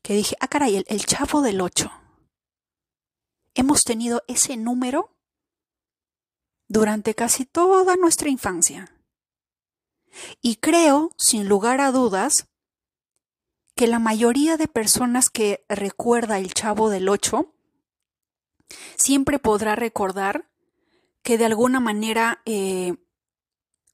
que 0.00 0.14
dije, 0.14 0.38
ah, 0.40 0.48
caray, 0.48 0.76
el, 0.76 0.86
el 0.88 1.04
chavo 1.04 1.42
del 1.42 1.60
8. 1.60 1.92
Hemos 3.52 3.84
tenido 3.84 4.22
ese 4.26 4.56
número 4.56 5.14
durante 6.66 7.14
casi 7.14 7.44
toda 7.44 7.96
nuestra 7.96 8.30
infancia. 8.30 8.90
Y 10.40 10.56
creo, 10.56 11.10
sin 11.18 11.46
lugar 11.46 11.82
a 11.82 11.92
dudas, 11.92 12.48
que 13.76 13.86
la 13.86 13.98
mayoría 13.98 14.56
de 14.56 14.68
personas 14.68 15.28
que 15.28 15.64
recuerda 15.68 16.38
el 16.38 16.54
Chavo 16.54 16.88
del 16.88 17.08
Ocho 17.10 17.54
siempre 18.96 19.38
podrá 19.38 19.76
recordar 19.76 20.50
que 21.22 21.36
de 21.36 21.44
alguna 21.44 21.78
manera 21.78 22.40
eh, 22.46 22.96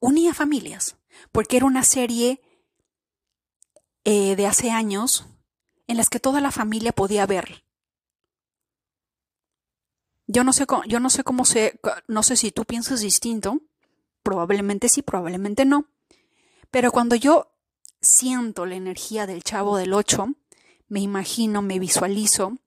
unía 0.01 0.35
familias, 0.35 0.97
porque 1.33 1.57
era 1.57 1.67
una 1.67 1.83
serie 1.83 2.41
eh, 4.05 4.37
de 4.37 4.47
hace 4.47 4.71
años 4.71 5.27
en 5.89 5.97
las 5.97 6.09
que 6.09 6.21
toda 6.21 6.41
la 6.41 6.53
familia 6.53 6.93
podía 6.93 7.27
ver. 7.27 7.65
Yo 10.29 10.45
no 10.45 10.53
sé, 10.53 10.65
yo 10.87 11.01
no 11.01 11.11
sé 11.11 11.25
cómo 11.25 11.45
se, 11.45 11.81
no 12.07 12.23
sé 12.23 12.37
si 12.37 12.53
tú 12.53 12.65
piensas 12.65 13.01
distinto, 13.01 13.61
probablemente 14.23 14.89
sí, 14.89 15.03
probablemente 15.03 15.65
no, 15.65 15.89
pero 16.71 16.93
cuando 16.93 17.17
yo 17.17 17.52
siento 18.03 18.67
la 18.67 18.75
energía 18.75 19.27
del 19.27 19.43
chavo 19.43 19.77
del 19.77 19.95
8, 19.95 20.35
me 20.89 21.01
imagino, 21.01 21.63
me 21.63 21.79
visualizo 21.79 22.59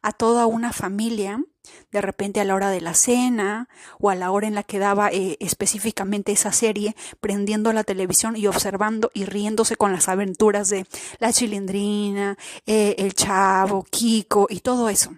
a 0.00 0.12
toda 0.12 0.46
una 0.46 0.72
familia, 0.72 1.42
de 1.90 2.00
repente 2.00 2.40
a 2.40 2.44
la 2.44 2.54
hora 2.54 2.70
de 2.70 2.80
la 2.80 2.94
cena 2.94 3.68
o 3.98 4.10
a 4.10 4.14
la 4.14 4.30
hora 4.30 4.46
en 4.46 4.54
la 4.54 4.62
que 4.62 4.78
daba 4.78 5.10
eh, 5.10 5.36
específicamente 5.40 6.32
esa 6.32 6.52
serie, 6.52 6.94
prendiendo 7.20 7.72
la 7.72 7.82
televisión 7.82 8.36
y 8.36 8.46
observando 8.46 9.10
y 9.14 9.24
riéndose 9.24 9.76
con 9.76 9.92
las 9.92 10.08
aventuras 10.08 10.68
de 10.68 10.86
la 11.18 11.32
chilindrina, 11.32 12.38
eh, 12.66 12.94
el 12.98 13.14
chavo, 13.14 13.84
Kiko 13.90 14.46
y 14.48 14.60
todo 14.60 14.88
eso. 14.88 15.16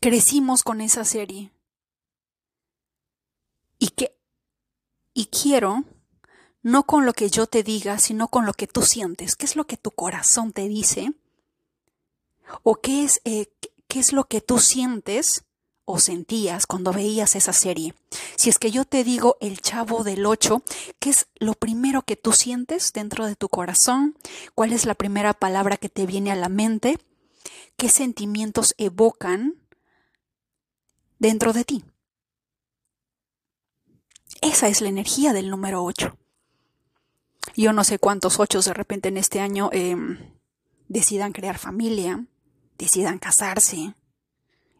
Crecimos 0.00 0.62
con 0.62 0.80
esa 0.80 1.04
serie. 1.04 1.52
Y 3.78 3.88
que, 3.88 4.16
y 5.14 5.26
quiero 5.26 5.84
no 6.66 6.82
con 6.82 7.06
lo 7.06 7.12
que 7.12 7.30
yo 7.30 7.46
te 7.46 7.62
diga, 7.62 7.96
sino 8.00 8.26
con 8.26 8.44
lo 8.44 8.52
que 8.52 8.66
tú 8.66 8.82
sientes. 8.82 9.36
¿Qué 9.36 9.46
es 9.46 9.54
lo 9.54 9.68
que 9.68 9.76
tu 9.76 9.92
corazón 9.92 10.50
te 10.50 10.66
dice? 10.66 11.12
¿O 12.64 12.74
qué 12.74 13.04
es, 13.04 13.20
eh, 13.24 13.52
qué 13.86 14.00
es 14.00 14.12
lo 14.12 14.24
que 14.24 14.40
tú 14.40 14.58
sientes 14.58 15.44
o 15.84 16.00
sentías 16.00 16.66
cuando 16.66 16.92
veías 16.92 17.36
esa 17.36 17.52
serie? 17.52 17.94
Si 18.34 18.50
es 18.50 18.58
que 18.58 18.72
yo 18.72 18.84
te 18.84 19.04
digo 19.04 19.36
el 19.40 19.60
chavo 19.60 20.02
del 20.02 20.26
8, 20.26 20.64
¿qué 20.98 21.10
es 21.10 21.28
lo 21.36 21.54
primero 21.54 22.02
que 22.02 22.16
tú 22.16 22.32
sientes 22.32 22.92
dentro 22.92 23.26
de 23.26 23.36
tu 23.36 23.48
corazón? 23.48 24.18
¿Cuál 24.56 24.72
es 24.72 24.86
la 24.86 24.96
primera 24.96 25.34
palabra 25.34 25.76
que 25.76 25.88
te 25.88 26.04
viene 26.04 26.32
a 26.32 26.36
la 26.36 26.48
mente? 26.48 26.98
¿Qué 27.76 27.88
sentimientos 27.88 28.74
evocan 28.76 29.54
dentro 31.20 31.52
de 31.52 31.64
ti? 31.64 31.84
Esa 34.42 34.66
es 34.66 34.80
la 34.80 34.88
energía 34.88 35.32
del 35.32 35.48
número 35.48 35.84
8. 35.84 36.18
Yo 37.54 37.72
no 37.72 37.84
sé 37.84 37.98
cuántos 37.98 38.40
ochos 38.40 38.64
de 38.64 38.74
repente 38.74 39.08
en 39.08 39.16
este 39.16 39.40
año 39.40 39.70
em, 39.72 40.18
decidan 40.88 41.32
crear 41.32 41.58
familia, 41.58 42.26
decidan 42.78 43.18
casarse. 43.18 43.94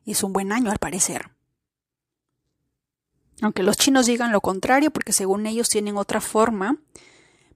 Es 0.04 0.22
un 0.22 0.32
buen 0.32 0.52
año 0.52 0.70
al 0.70 0.78
parecer. 0.78 1.30
Aunque 3.42 3.62
los 3.62 3.76
chinos 3.76 4.06
digan 4.06 4.32
lo 4.32 4.40
contrario 4.40 4.90
porque 4.90 5.12
según 5.12 5.46
ellos 5.46 5.68
tienen 5.68 5.96
otra 5.96 6.20
forma, 6.20 6.78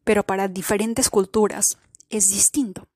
pero 0.04 0.24
para 0.24 0.48
diferentes 0.48 1.08
culturas 1.08 1.78
es 2.08 2.28
distinto. 2.28 2.88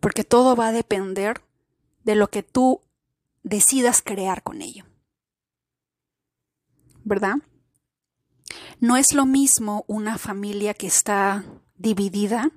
Porque 0.00 0.24
todo 0.24 0.56
va 0.56 0.68
a 0.68 0.72
depender 0.72 1.42
de 2.04 2.14
lo 2.14 2.28
que 2.28 2.42
tú 2.42 2.80
decidas 3.42 4.02
crear 4.02 4.42
con 4.42 4.62
ello. 4.62 4.84
¿Verdad? 7.04 7.36
No 8.80 8.96
es 8.96 9.12
lo 9.12 9.26
mismo 9.26 9.84
una 9.86 10.18
familia 10.18 10.74
que 10.74 10.86
está 10.86 11.44
dividida 11.76 12.50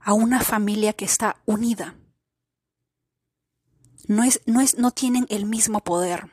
a 0.00 0.12
una 0.12 0.40
familia 0.40 0.92
que 0.92 1.04
está 1.04 1.42
unida. 1.46 1.96
No, 4.06 4.24
es, 4.24 4.40
no, 4.46 4.60
es, 4.60 4.78
no 4.78 4.90
tienen 4.90 5.26
el 5.28 5.44
mismo 5.44 5.80
poder. 5.80 6.32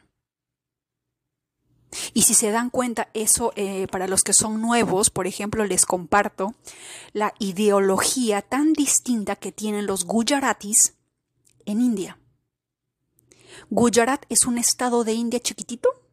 Y 2.13 2.23
si 2.23 2.33
se 2.33 2.51
dan 2.51 2.69
cuenta, 2.69 3.09
eso 3.13 3.53
eh, 3.55 3.87
para 3.87 4.07
los 4.07 4.23
que 4.23 4.33
son 4.33 4.61
nuevos, 4.61 5.09
por 5.09 5.27
ejemplo, 5.27 5.65
les 5.65 5.85
comparto 5.85 6.55
la 7.13 7.33
ideología 7.39 8.41
tan 8.41 8.73
distinta 8.73 9.35
que 9.35 9.51
tienen 9.51 9.85
los 9.85 10.05
Gujaratis 10.05 10.95
en 11.65 11.81
India. 11.81 12.19
Gujarat 13.69 14.25
es 14.29 14.45
un 14.45 14.57
estado 14.57 15.03
de 15.03 15.13
India 15.13 15.39
chiquitito 15.39 16.04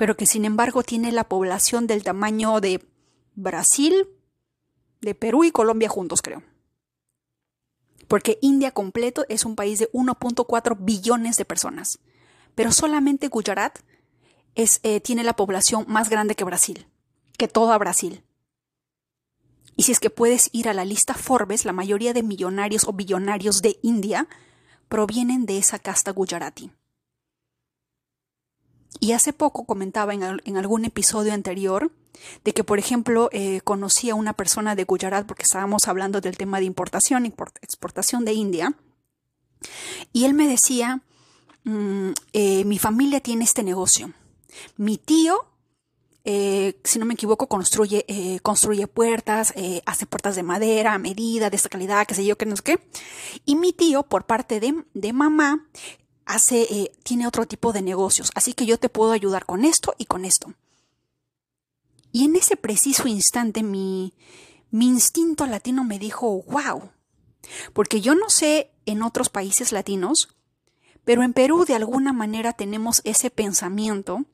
pero 0.00 0.16
que 0.16 0.24
sin 0.24 0.46
embargo 0.46 0.82
tiene 0.82 1.12
la 1.12 1.24
población 1.24 1.86
del 1.86 2.02
tamaño 2.02 2.62
de 2.62 2.88
Brasil, 3.34 4.08
de 5.02 5.14
Perú 5.14 5.44
y 5.44 5.50
Colombia 5.50 5.90
juntos, 5.90 6.22
creo. 6.22 6.42
Porque 8.08 8.38
India 8.40 8.70
completo 8.70 9.26
es 9.28 9.44
un 9.44 9.56
país 9.56 9.78
de 9.78 9.92
1.4 9.92 10.78
billones 10.80 11.36
de 11.36 11.44
personas, 11.44 11.98
pero 12.54 12.72
solamente 12.72 13.28
Gujarat 13.28 13.78
es, 14.54 14.80
eh, 14.84 15.00
tiene 15.00 15.22
la 15.22 15.36
población 15.36 15.84
más 15.86 16.08
grande 16.08 16.34
que 16.34 16.44
Brasil, 16.44 16.86
que 17.36 17.46
toda 17.46 17.76
Brasil. 17.76 18.24
Y 19.76 19.82
si 19.82 19.92
es 19.92 20.00
que 20.00 20.08
puedes 20.08 20.48
ir 20.52 20.70
a 20.70 20.72
la 20.72 20.86
lista 20.86 21.12
Forbes, 21.12 21.66
la 21.66 21.74
mayoría 21.74 22.14
de 22.14 22.22
millonarios 22.22 22.88
o 22.88 22.94
billonarios 22.94 23.60
de 23.60 23.78
India 23.82 24.28
provienen 24.88 25.44
de 25.44 25.58
esa 25.58 25.78
casta 25.78 26.10
gujarati. 26.10 26.72
Y 28.98 29.12
hace 29.12 29.32
poco 29.32 29.64
comentaba 29.64 30.14
en, 30.14 30.56
algún 30.56 30.84
episodio 30.84 31.32
anterior 31.32 31.92
de 32.44 32.52
que, 32.52 32.64
por 32.64 32.78
ejemplo, 32.78 33.28
eh, 33.32 33.60
conocí 33.62 34.10
a 34.10 34.14
una 34.14 34.32
persona 34.32 34.74
de 34.74 34.84
Gujarat 34.84 35.26
porque 35.26 35.44
estábamos 35.44 35.86
hablando 35.86 36.20
del 36.20 36.36
tema 36.36 36.58
de 36.58 36.66
importación 36.66 37.24
exportación 37.62 38.24
de 38.24 38.32
India. 38.32 38.74
Y 40.12 40.24
él 40.24 40.34
me 40.34 40.48
decía, 40.48 41.02
mm, 41.64 42.10
eh, 42.32 42.64
mi 42.64 42.78
familia 42.78 43.20
tiene 43.20 43.44
este 43.44 43.62
negocio. 43.62 44.12
Mi 44.76 44.98
tío, 44.98 45.46
eh, 46.24 46.78
si 46.84 46.98
no 46.98 47.06
me 47.06 47.14
equivoco, 47.14 47.48
construye, 47.48 48.04
eh, 48.08 48.40
construye 48.40 48.86
puertas, 48.86 49.54
hace 49.86 50.06
puertas 50.06 50.36
de 50.36 50.42
madera, 50.42 50.94
a 50.94 50.98
medida, 50.98 51.48
de 51.48 51.56
esta 51.56 51.68
calidad, 51.68 52.06
qué 52.06 52.14
sé 52.14 52.24
yo, 52.24 52.36
qué 52.36 52.46
no 52.46 52.56
sé 52.56 52.62
qué. 52.62 52.80
Y 53.44 53.56
mi 53.56 53.72
tío, 53.72 54.02
por 54.02 54.26
parte 54.26 54.60
de, 54.60 54.84
de 54.94 55.12
mamá, 55.12 55.66
hace, 56.34 56.92
tiene 57.02 57.26
otro 57.26 57.46
tipo 57.46 57.72
de 57.72 57.82
negocios. 57.82 58.30
Así 58.34 58.52
que 58.52 58.66
yo 58.66 58.78
te 58.78 58.88
puedo 58.88 59.12
ayudar 59.12 59.46
con 59.46 59.64
esto 59.64 59.94
y 59.98 60.06
con 60.06 60.24
esto. 60.24 60.54
Y 62.12 62.24
en 62.24 62.36
ese 62.36 62.56
preciso 62.56 63.06
instante 63.08 63.62
mi, 63.62 64.14
mi 64.70 64.86
instinto 64.86 65.46
latino 65.46 65.84
me 65.84 65.98
dijo, 65.98 66.42
wow, 66.48 66.90
porque 67.72 68.00
yo 68.00 68.14
no 68.14 68.30
sé 68.30 68.70
en 68.86 69.02
otros 69.02 69.28
países 69.28 69.72
latinos, 69.72 70.28
pero 71.04 71.22
en 71.22 71.32
Perú 71.32 71.64
de 71.64 71.74
alguna 71.74 72.12
manera 72.12 72.52
tenemos 72.52 73.00
ese 73.04 73.30
pensamiento, 73.30 74.24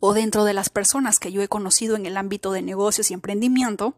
o 0.00 0.14
dentro 0.14 0.44
de 0.44 0.54
las 0.54 0.70
personas 0.70 1.18
que 1.18 1.30
yo 1.30 1.42
he 1.42 1.48
conocido 1.48 1.94
en 1.94 2.06
el 2.06 2.16
ámbito 2.16 2.52
de 2.52 2.62
negocios 2.62 3.10
y 3.10 3.14
emprendimiento, 3.14 3.94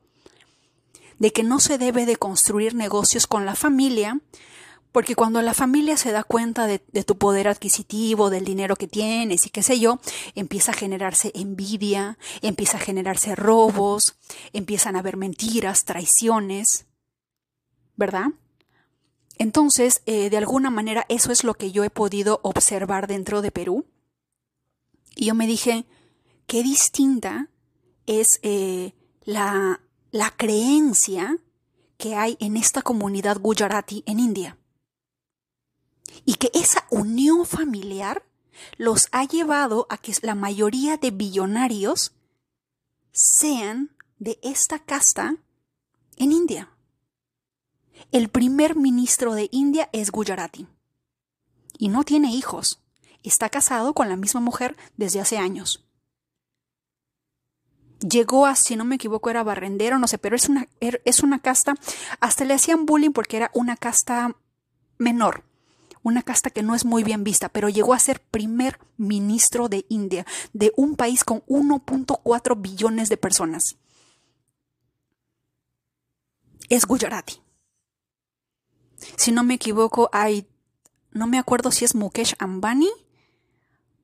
de 1.18 1.32
que 1.32 1.44
no 1.44 1.60
se 1.60 1.78
debe 1.78 2.06
de 2.06 2.16
construir 2.16 2.74
negocios 2.74 3.26
con 3.26 3.46
la 3.46 3.54
familia, 3.54 4.20
porque 4.92 5.16
cuando 5.16 5.40
la 5.40 5.54
familia 5.54 5.96
se 5.96 6.12
da 6.12 6.22
cuenta 6.22 6.66
de, 6.66 6.78
tu 6.78 7.16
poder 7.16 7.48
adquisitivo, 7.48 8.28
del 8.28 8.44
dinero 8.44 8.76
que 8.76 8.86
tienes 8.86 9.46
y 9.46 9.50
qué 9.50 9.62
sé 9.62 9.80
yo, 9.80 9.98
empieza 10.34 10.72
a 10.72 10.74
generarse 10.74 11.32
envidia, 11.34 12.18
empieza 12.42 12.76
a 12.76 12.80
generarse 12.80 13.34
robos, 13.34 14.16
empiezan 14.52 14.94
a 14.94 14.98
haber 14.98 15.16
mentiras, 15.16 15.86
traiciones, 15.86 16.86
¿verdad? 17.96 18.26
Entonces, 19.38 20.02
eh, 20.04 20.28
de 20.28 20.36
alguna 20.36 20.70
manera, 20.70 21.06
eso 21.08 21.32
es 21.32 21.42
lo 21.42 21.54
que 21.54 21.72
yo 21.72 21.84
he 21.84 21.90
podido 21.90 22.40
observar 22.42 23.06
dentro 23.06 23.40
de 23.40 23.50
Perú. 23.50 23.86
Y 25.16 25.26
yo 25.26 25.34
me 25.34 25.46
dije, 25.46 25.86
qué 26.46 26.62
distinta 26.62 27.48
es 28.06 28.26
eh, 28.42 28.92
la, 29.24 29.80
la 30.10 30.30
creencia 30.36 31.38
que 31.96 32.14
hay 32.14 32.36
en 32.40 32.58
esta 32.58 32.82
comunidad 32.82 33.38
gujarati 33.40 34.02
en 34.06 34.20
India 34.20 34.58
y 36.24 36.34
que 36.34 36.50
esa 36.54 36.86
unión 36.90 37.46
familiar 37.46 38.24
los 38.76 39.08
ha 39.12 39.24
llevado 39.24 39.86
a 39.90 39.98
que 39.98 40.14
la 40.22 40.34
mayoría 40.34 40.96
de 40.96 41.10
billonarios 41.10 42.12
sean 43.12 43.90
de 44.18 44.38
esta 44.42 44.78
casta 44.78 45.36
en 46.16 46.32
India. 46.32 46.70
El 48.10 48.28
primer 48.28 48.76
ministro 48.76 49.34
de 49.34 49.48
India 49.52 49.88
es 49.92 50.10
Gujarati 50.10 50.66
y 51.78 51.88
no 51.88 52.04
tiene 52.04 52.32
hijos. 52.32 52.80
Está 53.22 53.48
casado 53.48 53.94
con 53.94 54.08
la 54.08 54.16
misma 54.16 54.40
mujer 54.40 54.76
desde 54.96 55.20
hace 55.20 55.38
años. 55.38 55.84
Llegó 58.00 58.46
a, 58.46 58.56
si 58.56 58.74
no 58.74 58.84
me 58.84 58.96
equivoco, 58.96 59.30
era 59.30 59.44
barrendero, 59.44 59.98
no 59.98 60.08
sé, 60.08 60.18
pero 60.18 60.34
es 60.34 60.48
una, 60.48 60.68
er, 60.80 61.00
es 61.04 61.22
una 61.22 61.38
casta, 61.38 61.74
hasta 62.18 62.44
le 62.44 62.54
hacían 62.54 62.84
bullying 62.84 63.12
porque 63.12 63.36
era 63.36 63.50
una 63.54 63.76
casta 63.76 64.34
menor 64.98 65.44
una 66.02 66.22
casta 66.22 66.50
que 66.50 66.62
no 66.62 66.74
es 66.74 66.84
muy 66.84 67.04
bien 67.04 67.24
vista, 67.24 67.48
pero 67.48 67.68
llegó 67.68 67.94
a 67.94 67.98
ser 67.98 68.20
primer 68.20 68.78
ministro 68.96 69.68
de 69.68 69.86
India, 69.88 70.26
de 70.52 70.72
un 70.76 70.96
país 70.96 71.24
con 71.24 71.42
1.4 71.46 72.60
billones 72.60 73.08
de 73.08 73.16
personas. 73.16 73.76
Es 76.68 76.86
Gujarati. 76.86 77.40
Si 79.16 79.32
no 79.32 79.42
me 79.44 79.54
equivoco, 79.54 80.08
hay, 80.12 80.48
no 81.10 81.26
me 81.26 81.38
acuerdo 81.38 81.70
si 81.70 81.84
es 81.84 81.94
Mukesh 81.94 82.34
Ambani 82.38 82.90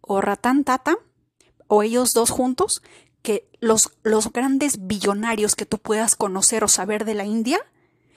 o 0.01 0.21
Ratan 0.21 0.65
Tata, 0.65 0.97
o 1.67 1.83
ellos 1.83 2.15
dos 2.15 2.31
juntos, 2.31 2.83
que 3.23 3.51
los, 3.61 3.91
los 4.03 4.33
grandes 4.33 4.87
billonarios 4.87 5.55
que 5.55 5.67
tú 5.67 5.79
puedas 5.79 6.17
conocer 6.17 6.65
o 6.65 6.69
saber 6.69 7.05
de 7.05 7.15
la 7.15 7.25
India, 7.25 7.61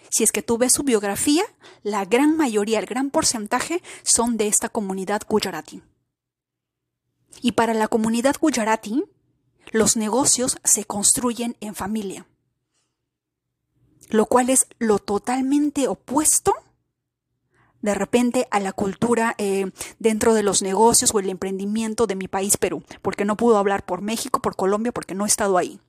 si 0.10 0.24
es 0.24 0.32
que 0.32 0.42
tú 0.42 0.58
ves 0.58 0.74
su 0.74 0.84
biografía, 0.84 1.44
la 1.84 2.06
gran 2.06 2.36
mayoría, 2.36 2.80
el 2.80 2.86
gran 2.86 3.10
porcentaje 3.10 3.82
son 4.04 4.38
de 4.38 4.48
esta 4.48 4.70
comunidad 4.70 5.22
gujarati. 5.28 5.82
Y 7.42 7.54
para 7.54 7.74
la 7.74 7.88
comunidad 7.88 8.36
gujarati, 8.40 9.04
los 9.72 9.96
negocios 9.96 10.58
se 10.64 10.84
construyen 10.84 11.56
en 11.62 11.76
familia, 11.76 12.26
lo 14.10 14.26
cual 14.26 14.50
es 14.50 14.68
lo 14.80 15.00
totalmente 15.00 15.88
opuesto 15.88 16.54
de 17.82 17.96
repente 17.96 18.48
a 18.52 18.60
la 18.60 18.74
cultura 18.74 19.36
eh, 19.38 19.72
dentro 20.00 20.34
de 20.34 20.44
los 20.44 20.62
negocios 20.62 21.12
o 21.14 21.20
el 21.20 21.30
emprendimiento 21.30 22.08
de 22.08 22.16
mi 22.16 22.28
país 22.28 22.58
Perú, 22.58 22.84
porque 23.02 23.26
no 23.26 23.38
puedo 23.38 23.58
hablar 23.58 23.86
por 23.86 24.02
México, 24.02 24.42
por 24.42 24.56
Colombia, 24.56 24.92
porque 24.92 25.16
no 25.16 25.26
he 25.26 25.28
estado 25.28 25.58
ahí. 25.58 25.80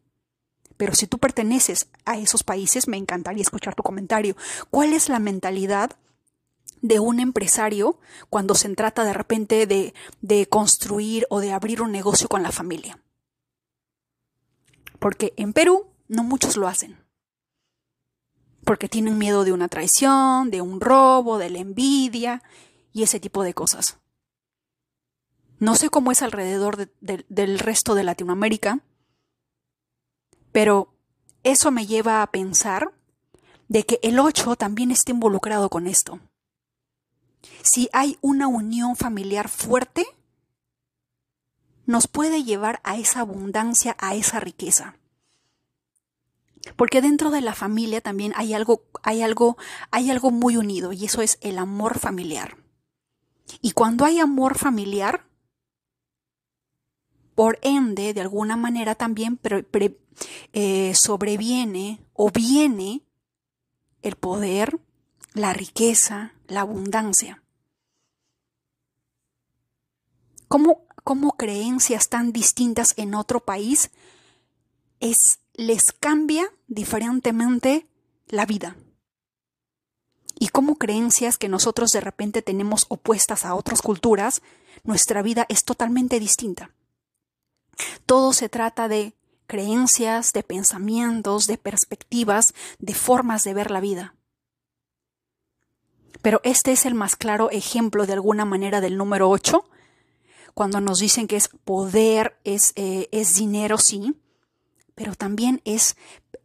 Pero 0.77 0.95
si 0.95 1.07
tú 1.07 1.19
perteneces 1.19 1.89
a 2.05 2.19
esos 2.19 2.43
países, 2.43 2.89
me 2.89 2.97
encantaría 2.97 3.43
escuchar 3.43 3.75
tu 3.75 3.83
comentario. 3.83 4.37
¿Cuál 4.71 4.93
es 4.93 5.09
la 5.09 5.19
mentalidad 5.19 5.97
de 6.81 6.99
un 6.99 7.21
empresario 7.21 7.99
cuando 8.29 8.55
se 8.55 8.69
trata 8.75 9.05
de 9.05 9.13
repente 9.13 9.67
de, 9.67 9.95
de 10.21 10.47
construir 10.47 11.27
o 11.31 11.41
de 11.41 11.53
abrir 11.53 11.83
un 11.83 11.93
negocio 11.93 12.29
con 12.29 12.43
la 12.43 12.53
familia? 12.53 12.99
Porque 14.99 15.35
en 15.37 15.53
Perú 15.53 15.87
no 16.09 16.23
muchos 16.23 16.57
lo 16.57 16.69
hacen. 16.69 16.99
Porque 18.65 18.89
tienen 18.89 19.19
miedo 19.19 19.45
de 19.45 19.53
una 19.53 19.69
traición, 19.69 20.51
de 20.51 20.61
un 20.61 20.81
robo, 20.81 21.39
de 21.39 21.51
la 21.51 21.59
envidia 21.59 22.43
y 22.93 23.03
ese 23.03 23.19
tipo 23.19 23.43
de 23.43 23.55
cosas. 23.55 23.99
No 25.59 25.75
sé 25.77 25.91
cómo 25.91 26.13
es 26.13 26.23
alrededor 26.23 26.89
del 27.01 27.59
resto 27.59 27.95
de 27.95 28.05
Latinoamérica, 28.05 28.81
pero 30.53 30.93
eso 31.43 31.71
me 31.71 31.87
lleva 31.87 32.23
a 32.23 32.31
pensar 32.31 32.93
de 33.69 33.85
que 33.85 33.99
el 34.03 34.19
8 34.19 34.57
también 34.57 34.91
está 34.91 35.13
involucrado 35.13 35.71
con 35.71 35.87
esto. 35.87 36.21
Si 37.63 37.89
hay 37.93 38.19
una 38.21 38.47
unión 38.47 38.97
familiar 38.97 39.49
fuerte, 39.49 40.07
nos 41.87 42.07
puede 42.07 42.45
llevar 42.45 42.81
a 42.85 42.97
esa 42.97 43.21
abundancia, 43.21 43.97
a 43.99 44.15
esa 44.15 44.41
riqueza. 44.41 44.97
Porque 46.77 47.03
dentro 47.03 47.31
de 47.31 47.41
la 47.41 47.55
familia 47.55 48.01
también 48.01 48.33
hay 48.37 48.55
algo, 48.55 48.85
hay 49.03 49.23
algo, 49.23 49.57
hay 49.91 50.11
algo 50.11 50.31
muy 50.31 50.57
unido 50.57 50.93
y 50.93 51.07
eso 51.07 51.23
es 51.23 51.39
el 51.41 51.59
amor 51.59 51.99
familiar. 51.99 52.57
Y 53.61 53.73
cuando 53.73 54.05
hay 54.05 54.21
amor 54.21 54.57
familiar, 54.57 55.27
por 57.35 57.59
ende, 57.63 58.15
de 58.15 58.21
alguna 58.21 58.57
manera 58.57 58.95
también 58.95 59.39
eh, 60.53 60.93
sobreviene 60.95 62.01
o 62.13 62.31
viene 62.31 63.03
el 64.03 64.17
poder, 64.17 64.79
la 65.35 65.53
riqueza, 65.53 66.35
la 66.47 66.61
abundancia. 66.61 67.43
¿Cómo, 70.49 71.33
creencias 71.37 72.11
tan 72.11 72.33
distintas 72.33 72.93
en 72.99 73.15
otro 73.15 73.41
país 73.41 73.91
es, 75.01 75.41
les 75.55 75.93
cambia 75.93 76.45
diferentemente 76.69 77.87
la 78.27 78.45
vida? 78.45 78.77
Y 80.39 80.49
cómo 80.49 80.77
creencias 80.77 81.39
que 81.39 81.49
nosotros 81.49 81.91
de 81.93 82.03
repente 82.03 82.43
tenemos 82.43 82.85
opuestas 82.89 83.47
a 83.47 83.55
otras 83.55 83.81
culturas, 83.81 84.43
nuestra 84.85 85.23
vida 85.23 85.47
es 85.49 85.65
totalmente 85.65 86.21
distinta. 86.21 86.71
Todo 88.07 88.33
se 88.33 88.49
trata 88.49 88.89
de 88.89 89.15
creencias, 89.47 90.33
de 90.33 90.43
pensamientos, 90.43 91.47
de 91.47 91.59
perspectivas, 91.59 92.55
de 92.79 92.95
formas 92.95 93.45
de 93.45 93.55
ver 93.55 93.71
la 93.71 93.81
vida. 93.81 94.15
Pero 96.23 96.41
este 96.45 96.73
es 96.73 96.87
el 96.87 96.95
más 96.95 97.17
claro 97.17 97.51
ejemplo 97.51 98.07
de 98.07 98.15
alguna 98.15 98.45
manera 98.45 98.81
del 98.81 98.97
número 98.97 99.29
8, 99.29 99.65
cuando 100.55 100.81
nos 100.81 101.01
dicen 101.01 101.27
que 101.27 101.37
es 101.37 101.49
poder, 101.49 102.39
es, 102.45 102.73
eh, 102.77 103.09
es 103.13 103.35
dinero, 103.35 103.79
sí, 103.79 104.15
pero 104.95 105.15
también 105.15 105.61
es, 105.65 105.97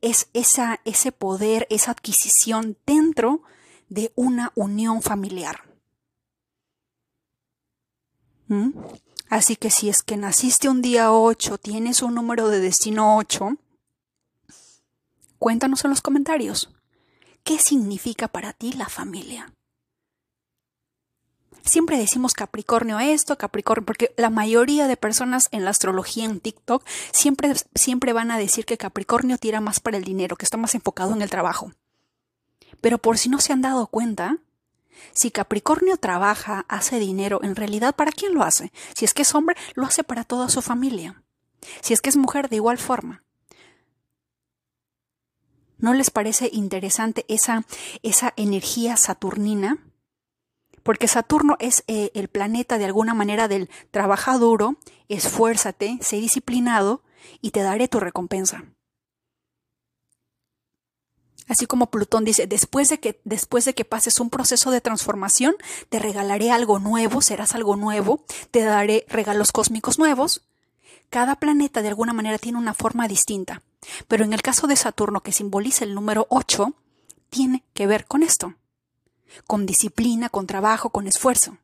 es 0.02 0.30
esa, 0.34 0.80
ese 0.86 1.12
poder, 1.12 1.68
esa 1.70 1.92
adquisición 1.92 2.78
dentro 2.86 3.42
de 3.90 4.12
una 4.16 4.52
unión 4.56 5.02
familiar. 5.02 5.62
¿Mm? 8.48 8.72
Así 9.30 9.56
que 9.56 9.70
si 9.72 9.90
es 9.90 10.04
que 10.04 10.18
naciste 10.18 10.70
un 10.70 10.82
día 10.82 11.12
8, 11.12 11.58
tienes 11.58 12.02
un 12.02 12.16
número 12.16 12.50
de 12.50 12.60
destino 12.60 13.18
8, 13.18 13.58
cuéntanos 15.38 15.84
en 15.84 15.90
los 15.90 16.02
comentarios. 16.02 16.70
¿Qué 17.44 17.60
significa 17.60 18.28
para 18.28 18.54
ti 18.54 18.74
la 18.74 18.88
familia? 18.88 19.54
Siempre 21.64 21.98
decimos 21.98 22.34
Capricornio 22.34 23.00
esto, 23.00 23.38
Capricornio, 23.38 23.86
porque 23.86 24.14
la 24.16 24.30
mayoría 24.30 24.88
de 24.88 24.96
personas 24.96 25.50
en 25.52 25.66
la 25.66 25.72
astrología 25.72 26.24
en 26.24 26.40
TikTok 26.40 26.86
siempre, 27.12 27.54
siempre 27.76 28.14
van 28.14 28.32
a 28.32 28.38
decir 28.38 28.66
que 28.66 28.78
Capricornio 28.78 29.38
tira 29.38 29.60
más 29.60 29.82
para 29.82 29.98
el 29.98 30.06
dinero, 30.06 30.38
que 30.38 30.46
está 30.46 30.56
más 30.56 30.76
enfocado 30.76 31.14
en 31.14 31.22
el 31.22 31.30
trabajo. 31.30 31.74
Pero 32.80 33.00
por 33.00 33.18
si 33.18 33.28
no 33.28 33.40
se 33.40 33.52
han 33.52 33.62
dado 33.62 33.88
cuenta, 33.88 34.38
Si 35.14 35.32
Capricornio 35.32 35.98
trabaja, 35.98 36.66
hace 36.68 37.00
dinero, 37.00 37.40
en 37.44 37.56
realidad, 37.56 37.96
¿para 37.96 38.12
quién 38.12 38.34
lo 38.34 38.44
hace? 38.44 38.72
Si 38.96 39.06
es 39.06 39.14
que 39.14 39.24
es 39.24 39.36
hombre, 39.36 39.56
lo 39.76 39.86
hace 39.86 40.04
para 40.04 40.24
toda 40.24 40.50
su 40.50 40.62
familia. 40.62 41.24
Si 41.82 41.94
es 41.94 42.02
que 42.02 42.10
es 42.10 42.18
mujer, 42.18 42.50
de 42.50 42.58
igual 42.58 42.78
forma. 42.78 43.24
¿No 45.78 45.94
les 45.94 46.10
parece 46.10 46.50
interesante 46.52 47.26
esa, 47.28 47.66
esa 48.02 48.34
energía 48.36 48.98
saturnina? 48.98 49.78
Porque 50.84 51.08
Saturno 51.08 51.58
es 51.60 51.84
eh, 51.88 52.12
el 52.16 52.30
planeta 52.30 52.78
de 52.78 52.86
alguna 52.86 53.14
manera 53.14 53.48
del 53.48 53.70
trabaja 53.92 54.38
duro, 54.38 54.78
esfuérzate, 55.10 56.00
sé 56.02 56.16
disciplinado 56.18 57.04
y 57.42 57.52
te 57.52 57.62
daré 57.62 57.88
tu 57.88 58.00
recompensa. 58.00 58.64
Así 61.48 61.66
como 61.66 61.90
Plutón 61.90 62.26
dice, 62.26 62.46
después 62.46 62.90
de 62.90 63.00
que 63.00 63.22
después 63.24 63.64
de 63.66 63.74
que 63.74 63.86
pases 63.86 64.20
un 64.20 64.30
proceso 64.30 64.70
de 64.70 64.82
transformación, 64.82 65.56
te 65.90 66.00
regalaré 66.00 66.52
algo 66.52 66.80
nuevo, 66.80 67.22
serás 67.22 67.56
algo 67.56 67.76
nuevo, 67.78 68.24
te 68.52 68.62
daré 68.64 69.06
regalos 69.08 69.52
cósmicos 69.52 69.98
nuevos. 69.98 70.44
Cada 71.10 71.38
planeta 71.38 71.82
de 71.82 71.88
alguna 71.88 72.12
manera 72.12 72.38
tiene 72.38 72.58
una 72.58 72.74
forma 72.74 73.08
distinta, 73.08 73.62
pero 74.10 74.26
en 74.26 74.34
el 74.34 74.42
caso 74.42 74.68
de 74.68 74.76
Saturno 74.76 75.22
que 75.22 75.32
simboliza 75.32 75.86
el 75.86 75.96
número 75.96 76.28
8, 76.30 76.74
tiene 77.30 77.64
que 77.74 77.88
ver 77.88 78.06
con 78.06 78.24
esto, 78.24 78.56
con 79.46 79.66
disciplina, 79.66 80.28
con 80.28 80.48
trabajo, 80.48 80.90
con 80.90 81.08
esfuerzo. 81.08 81.58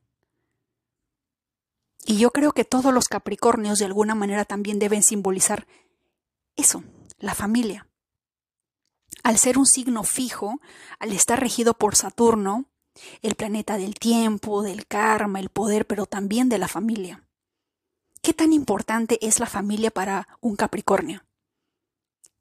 Y 2.06 2.18
yo 2.18 2.32
creo 2.32 2.54
que 2.54 2.64
todos 2.64 2.94
los 2.94 3.10
Capricornios 3.10 3.80
de 3.80 3.86
alguna 3.86 4.16
manera 4.16 4.46
también 4.46 4.80
deben 4.80 5.04
simbolizar 5.04 5.68
eso, 6.56 6.84
la 7.20 7.34
familia 7.34 7.88
al 9.24 9.38
ser 9.38 9.58
un 9.58 9.66
signo 9.66 10.04
fijo, 10.04 10.60
al 11.00 11.14
estar 11.14 11.40
regido 11.40 11.74
por 11.74 11.96
Saturno, 11.96 12.66
el 13.22 13.36
planeta 13.36 13.78
del 13.78 13.96
tiempo, 13.96 14.62
del 14.62 14.86
karma, 14.86 15.40
el 15.40 15.50
poder, 15.50 15.88
pero 15.88 16.06
también 16.06 16.50
de 16.50 16.60
la 16.60 16.68
familia. 16.68 17.24
¿Qué 18.22 18.34
tan 18.34 18.54
importante 18.54 19.26
es 19.26 19.40
la 19.40 19.48
familia 19.48 19.92
para 19.92 20.28
un 20.42 20.56
Capricornio? 20.56 21.24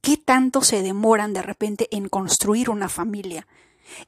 ¿Qué 0.01 0.16
tanto 0.16 0.62
se 0.62 0.83
demoran 0.83 1.33
de 1.33 1.42
repente 1.42 1.88
en 1.92 2.09
construir 2.09 2.71
una 2.71 2.88
familia? 2.88 3.47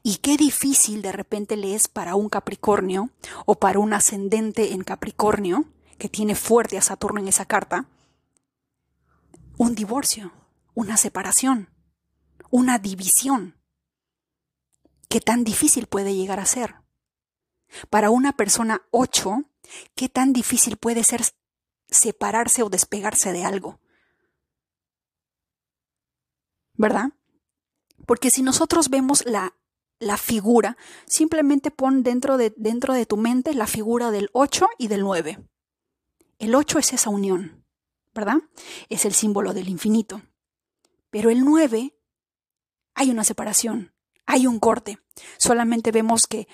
¿Y 0.03 0.17
qué 0.17 0.37
difícil 0.37 1.01
de 1.01 1.11
repente 1.11 1.57
le 1.57 1.75
es 1.75 1.87
para 1.87 2.15
un 2.15 2.29
Capricornio 2.29 3.09
o 3.45 3.55
para 3.55 3.79
un 3.79 3.93
ascendente 3.93 4.73
en 4.73 4.83
Capricornio, 4.83 5.65
que 5.97 6.09
tiene 6.09 6.35
fuerte 6.35 6.77
a 6.77 6.81
Saturno 6.81 7.21
en 7.21 7.29
esa 7.29 7.45
carta, 7.45 7.85
un 9.57 9.75
divorcio, 9.75 10.33
una 10.73 10.97
separación? 10.97 11.74
Una 12.55 12.79
división. 12.79 13.61
¿Qué 15.09 15.19
tan 15.19 15.43
difícil 15.43 15.87
puede 15.87 16.15
llegar 16.15 16.39
a 16.39 16.45
ser? 16.45 16.75
Para 17.89 18.09
una 18.09 18.31
persona 18.31 18.87
8, 18.91 19.43
¿qué 19.93 20.07
tan 20.07 20.31
difícil 20.31 20.77
puede 20.77 21.03
ser 21.03 21.21
separarse 21.89 22.63
o 22.63 22.69
despegarse 22.69 23.33
de 23.33 23.43
algo? 23.43 23.81
¿Verdad? 26.75 27.09
Porque 28.05 28.29
si 28.29 28.41
nosotros 28.41 28.89
vemos 28.89 29.25
la, 29.25 29.57
la 29.99 30.15
figura, 30.15 30.77
simplemente 31.07 31.71
pon 31.71 32.03
dentro 32.03 32.37
de, 32.37 32.53
dentro 32.55 32.93
de 32.93 33.05
tu 33.05 33.17
mente 33.17 33.53
la 33.53 33.67
figura 33.67 34.11
del 34.11 34.29
8 34.31 34.65
y 34.77 34.87
del 34.87 35.01
9. 35.01 35.45
El 36.39 36.55
8 36.55 36.79
es 36.79 36.93
esa 36.93 37.09
unión, 37.09 37.65
¿verdad? 38.13 38.37
Es 38.87 39.03
el 39.03 39.13
símbolo 39.13 39.53
del 39.53 39.67
infinito. 39.67 40.21
Pero 41.09 41.29
el 41.29 41.43
9 41.43 41.94
hay 42.95 43.11
una 43.11 43.23
separación, 43.23 43.93
hay 44.25 44.47
un 44.47 44.59
corte. 44.59 44.99
Solamente 45.37 45.91
vemos 45.91 46.25
que 46.25 46.47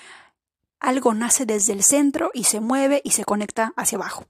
algo 0.79 1.13
nace 1.13 1.45
desde 1.45 1.73
el 1.73 1.83
centro 1.83 2.31
y 2.33 2.43
se 2.45 2.59
mueve 2.59 3.01
y 3.03 3.11
se 3.11 3.23
conecta 3.23 3.73
hacia 3.77 3.97
abajo. 3.97 4.27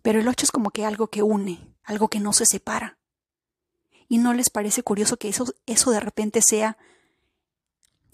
Pero 0.00 0.20
el 0.20 0.28
8 0.28 0.46
es 0.46 0.52
como 0.52 0.70
que 0.70 0.86
algo 0.86 1.08
que 1.08 1.22
une, 1.22 1.76
algo 1.82 2.08
que 2.08 2.20
no 2.20 2.32
se 2.32 2.46
separa. 2.46 2.98
¿Y 4.08 4.18
no 4.18 4.32
les 4.32 4.50
parece 4.50 4.82
curioso 4.82 5.18
que 5.18 5.28
eso, 5.28 5.44
eso 5.66 5.90
de 5.90 6.00
repente 6.00 6.40
sea 6.40 6.78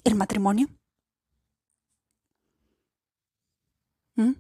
el 0.04 0.14
matrimonio? 0.14 0.68
¿Mm? 4.14 4.32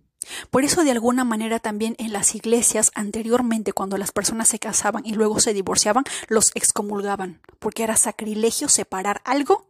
Por 0.50 0.64
eso 0.64 0.82
de 0.82 0.90
alguna 0.90 1.24
manera 1.24 1.58
también 1.60 1.94
en 1.98 2.12
las 2.12 2.34
iglesias 2.34 2.90
anteriormente 2.94 3.72
cuando 3.72 3.96
las 3.96 4.12
personas 4.12 4.48
se 4.48 4.58
casaban 4.58 5.04
y 5.06 5.12
luego 5.12 5.40
se 5.40 5.54
divorciaban, 5.54 6.04
los 6.28 6.50
excomulgaban, 6.54 7.40
porque 7.58 7.84
era 7.84 7.96
sacrilegio 7.96 8.68
separar 8.68 9.22
algo 9.24 9.68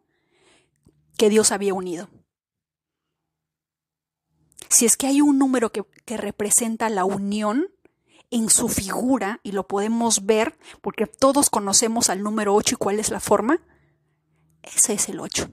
que 1.17 1.29
Dios 1.29 1.53
había 1.53 1.75
unido. 1.75 2.09
Si 4.69 4.85
es 4.85 4.97
que 4.97 5.07
hay 5.07 5.21
un 5.21 5.39
número 5.39 5.71
que, 5.71 5.85
representa 6.17 6.89
la 6.89 7.05
unión 7.05 7.69
en 8.31 8.51
su 8.51 8.69
figura 8.69 9.41
y 9.43 9.53
lo 9.53 9.67
podemos 9.67 10.27
ver, 10.27 10.57
porque 10.81 11.07
todos 11.07 11.51
conocemos 11.51 12.11
al 12.11 12.23
número 12.23 12.55
8 12.55 12.75
y 12.75 12.79
cuál 12.79 13.01
es 13.01 13.11
la 13.11 13.21
forma, 13.21 13.61
ese 14.63 14.95
es 14.95 15.09
el 15.09 15.21
8. 15.21 15.51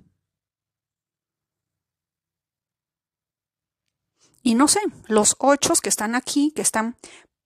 Y 4.43 4.55
no 4.55 4.67
sé, 4.67 4.81
los 5.07 5.37
ocho 5.39 5.73
que 5.81 5.87
están 5.87 6.15
aquí, 6.15 6.51
que 6.51 6.61
están 6.61 6.97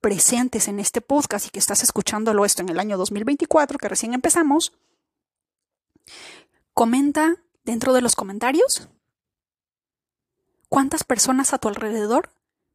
presentes 0.02 0.68
en 0.68 0.80
este 0.80 1.00
podcast 1.00 1.46
y 1.46 1.50
que 1.52 1.60
estás 1.60 1.84
escuchándolo 1.84 2.44
esto 2.44 2.64
en 2.64 2.70
el 2.70 2.80
año 2.80 2.98
2024, 2.98 3.78
que 3.78 3.88
recién 3.88 4.16
empezamos, 4.16 4.74
comenta 6.74 7.36
dentro 7.64 7.94
de 7.94 8.02
los 8.02 8.16
comentarios 8.16 8.90
cuántas 10.70 11.04
personas 11.04 11.54
a 11.54 11.60
tu 11.60 11.68
alrededor 11.68 12.32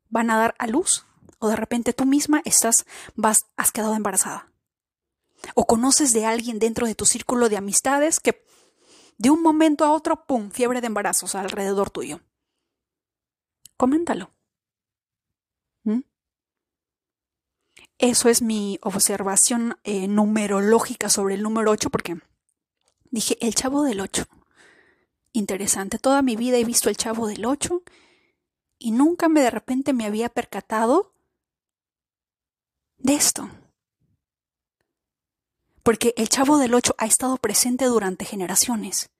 van 0.08 0.30
a 0.30 0.38
dar 0.38 0.54
a 0.58 0.68
luz 0.68 1.04
o 1.40 1.48
de 1.48 1.56
repente 1.56 1.92
tú 1.92 2.06
misma 2.06 2.42
estás 2.44 2.86
vas 3.16 3.46
has 3.56 3.72
quedado 3.72 3.94
embarazada. 3.96 4.52
O 5.56 5.66
conoces 5.66 6.12
de 6.12 6.26
alguien 6.26 6.60
dentro 6.60 6.86
de 6.86 6.94
tu 6.94 7.06
círculo 7.06 7.48
de 7.48 7.56
amistades 7.56 8.20
que 8.20 8.44
de 9.18 9.30
un 9.30 9.42
momento 9.42 9.84
a 9.84 9.90
otro, 9.90 10.24
pum, 10.26 10.50
fiebre 10.50 10.80
de 10.80 10.86
embarazos 10.86 11.34
alrededor 11.34 11.90
tuyo 11.90 12.20
coméntalo. 13.82 14.32
¿Mm? 15.82 16.02
Eso 17.98 18.28
es 18.28 18.40
mi 18.40 18.78
observación 18.80 19.76
eh, 19.82 20.06
numerológica 20.06 21.08
sobre 21.08 21.34
el 21.34 21.42
número 21.42 21.72
8 21.72 21.90
porque 21.90 22.20
dije, 23.10 23.36
el 23.40 23.56
chavo 23.56 23.82
del 23.82 24.00
8. 24.00 24.24
Interesante, 25.32 25.98
toda 25.98 26.22
mi 26.22 26.36
vida 26.36 26.58
he 26.58 26.64
visto 26.64 26.90
el 26.90 26.96
chavo 26.96 27.26
del 27.26 27.44
8 27.44 27.82
y 28.78 28.92
nunca 28.92 29.28
me 29.28 29.40
de 29.40 29.50
repente 29.50 29.92
me 29.92 30.06
había 30.06 30.28
percatado 30.28 31.16
de 32.98 33.14
esto. 33.14 33.50
Porque 35.82 36.14
el 36.16 36.28
chavo 36.28 36.58
del 36.58 36.74
8 36.74 36.94
ha 36.98 37.06
estado 37.06 37.36
presente 37.36 37.86
durante 37.86 38.26
generaciones 38.26 39.11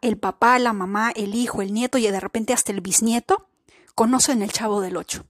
el 0.00 0.18
papá, 0.18 0.58
la 0.58 0.72
mamá, 0.72 1.10
el 1.14 1.34
hijo, 1.34 1.62
el 1.62 1.72
nieto 1.72 1.98
y 1.98 2.02
de 2.02 2.20
repente 2.20 2.52
hasta 2.52 2.72
el 2.72 2.80
bisnieto 2.80 3.48
conocen 3.94 4.42
el 4.42 4.52
chavo 4.52 4.80
del 4.80 4.96
ocho. 4.96 5.26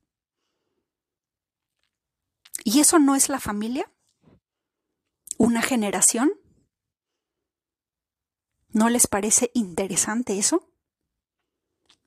¿Y 2.64 2.80
eso 2.80 2.98
no 2.98 3.14
es 3.14 3.28
la 3.28 3.40
familia? 3.40 3.90
¿Una 5.36 5.62
generación? 5.62 6.32
¿No 8.70 8.88
les 8.88 9.06
parece 9.06 9.50
interesante 9.54 10.38
eso? 10.38 10.68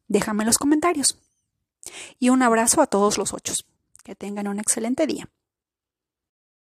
Déjame 0.08 0.44
en 0.44 0.48
los 0.48 0.58
comentarios. 0.58 1.20
Y 2.20 2.30
un 2.30 2.42
abrazo 2.42 2.82
a 2.82 2.88
todos 2.88 3.18
los 3.18 3.34
ocho. 3.34 3.54
Que 4.04 4.16
tengan 4.16 4.48
un 4.48 4.60
excelente 4.60 5.06
día. 5.06 5.30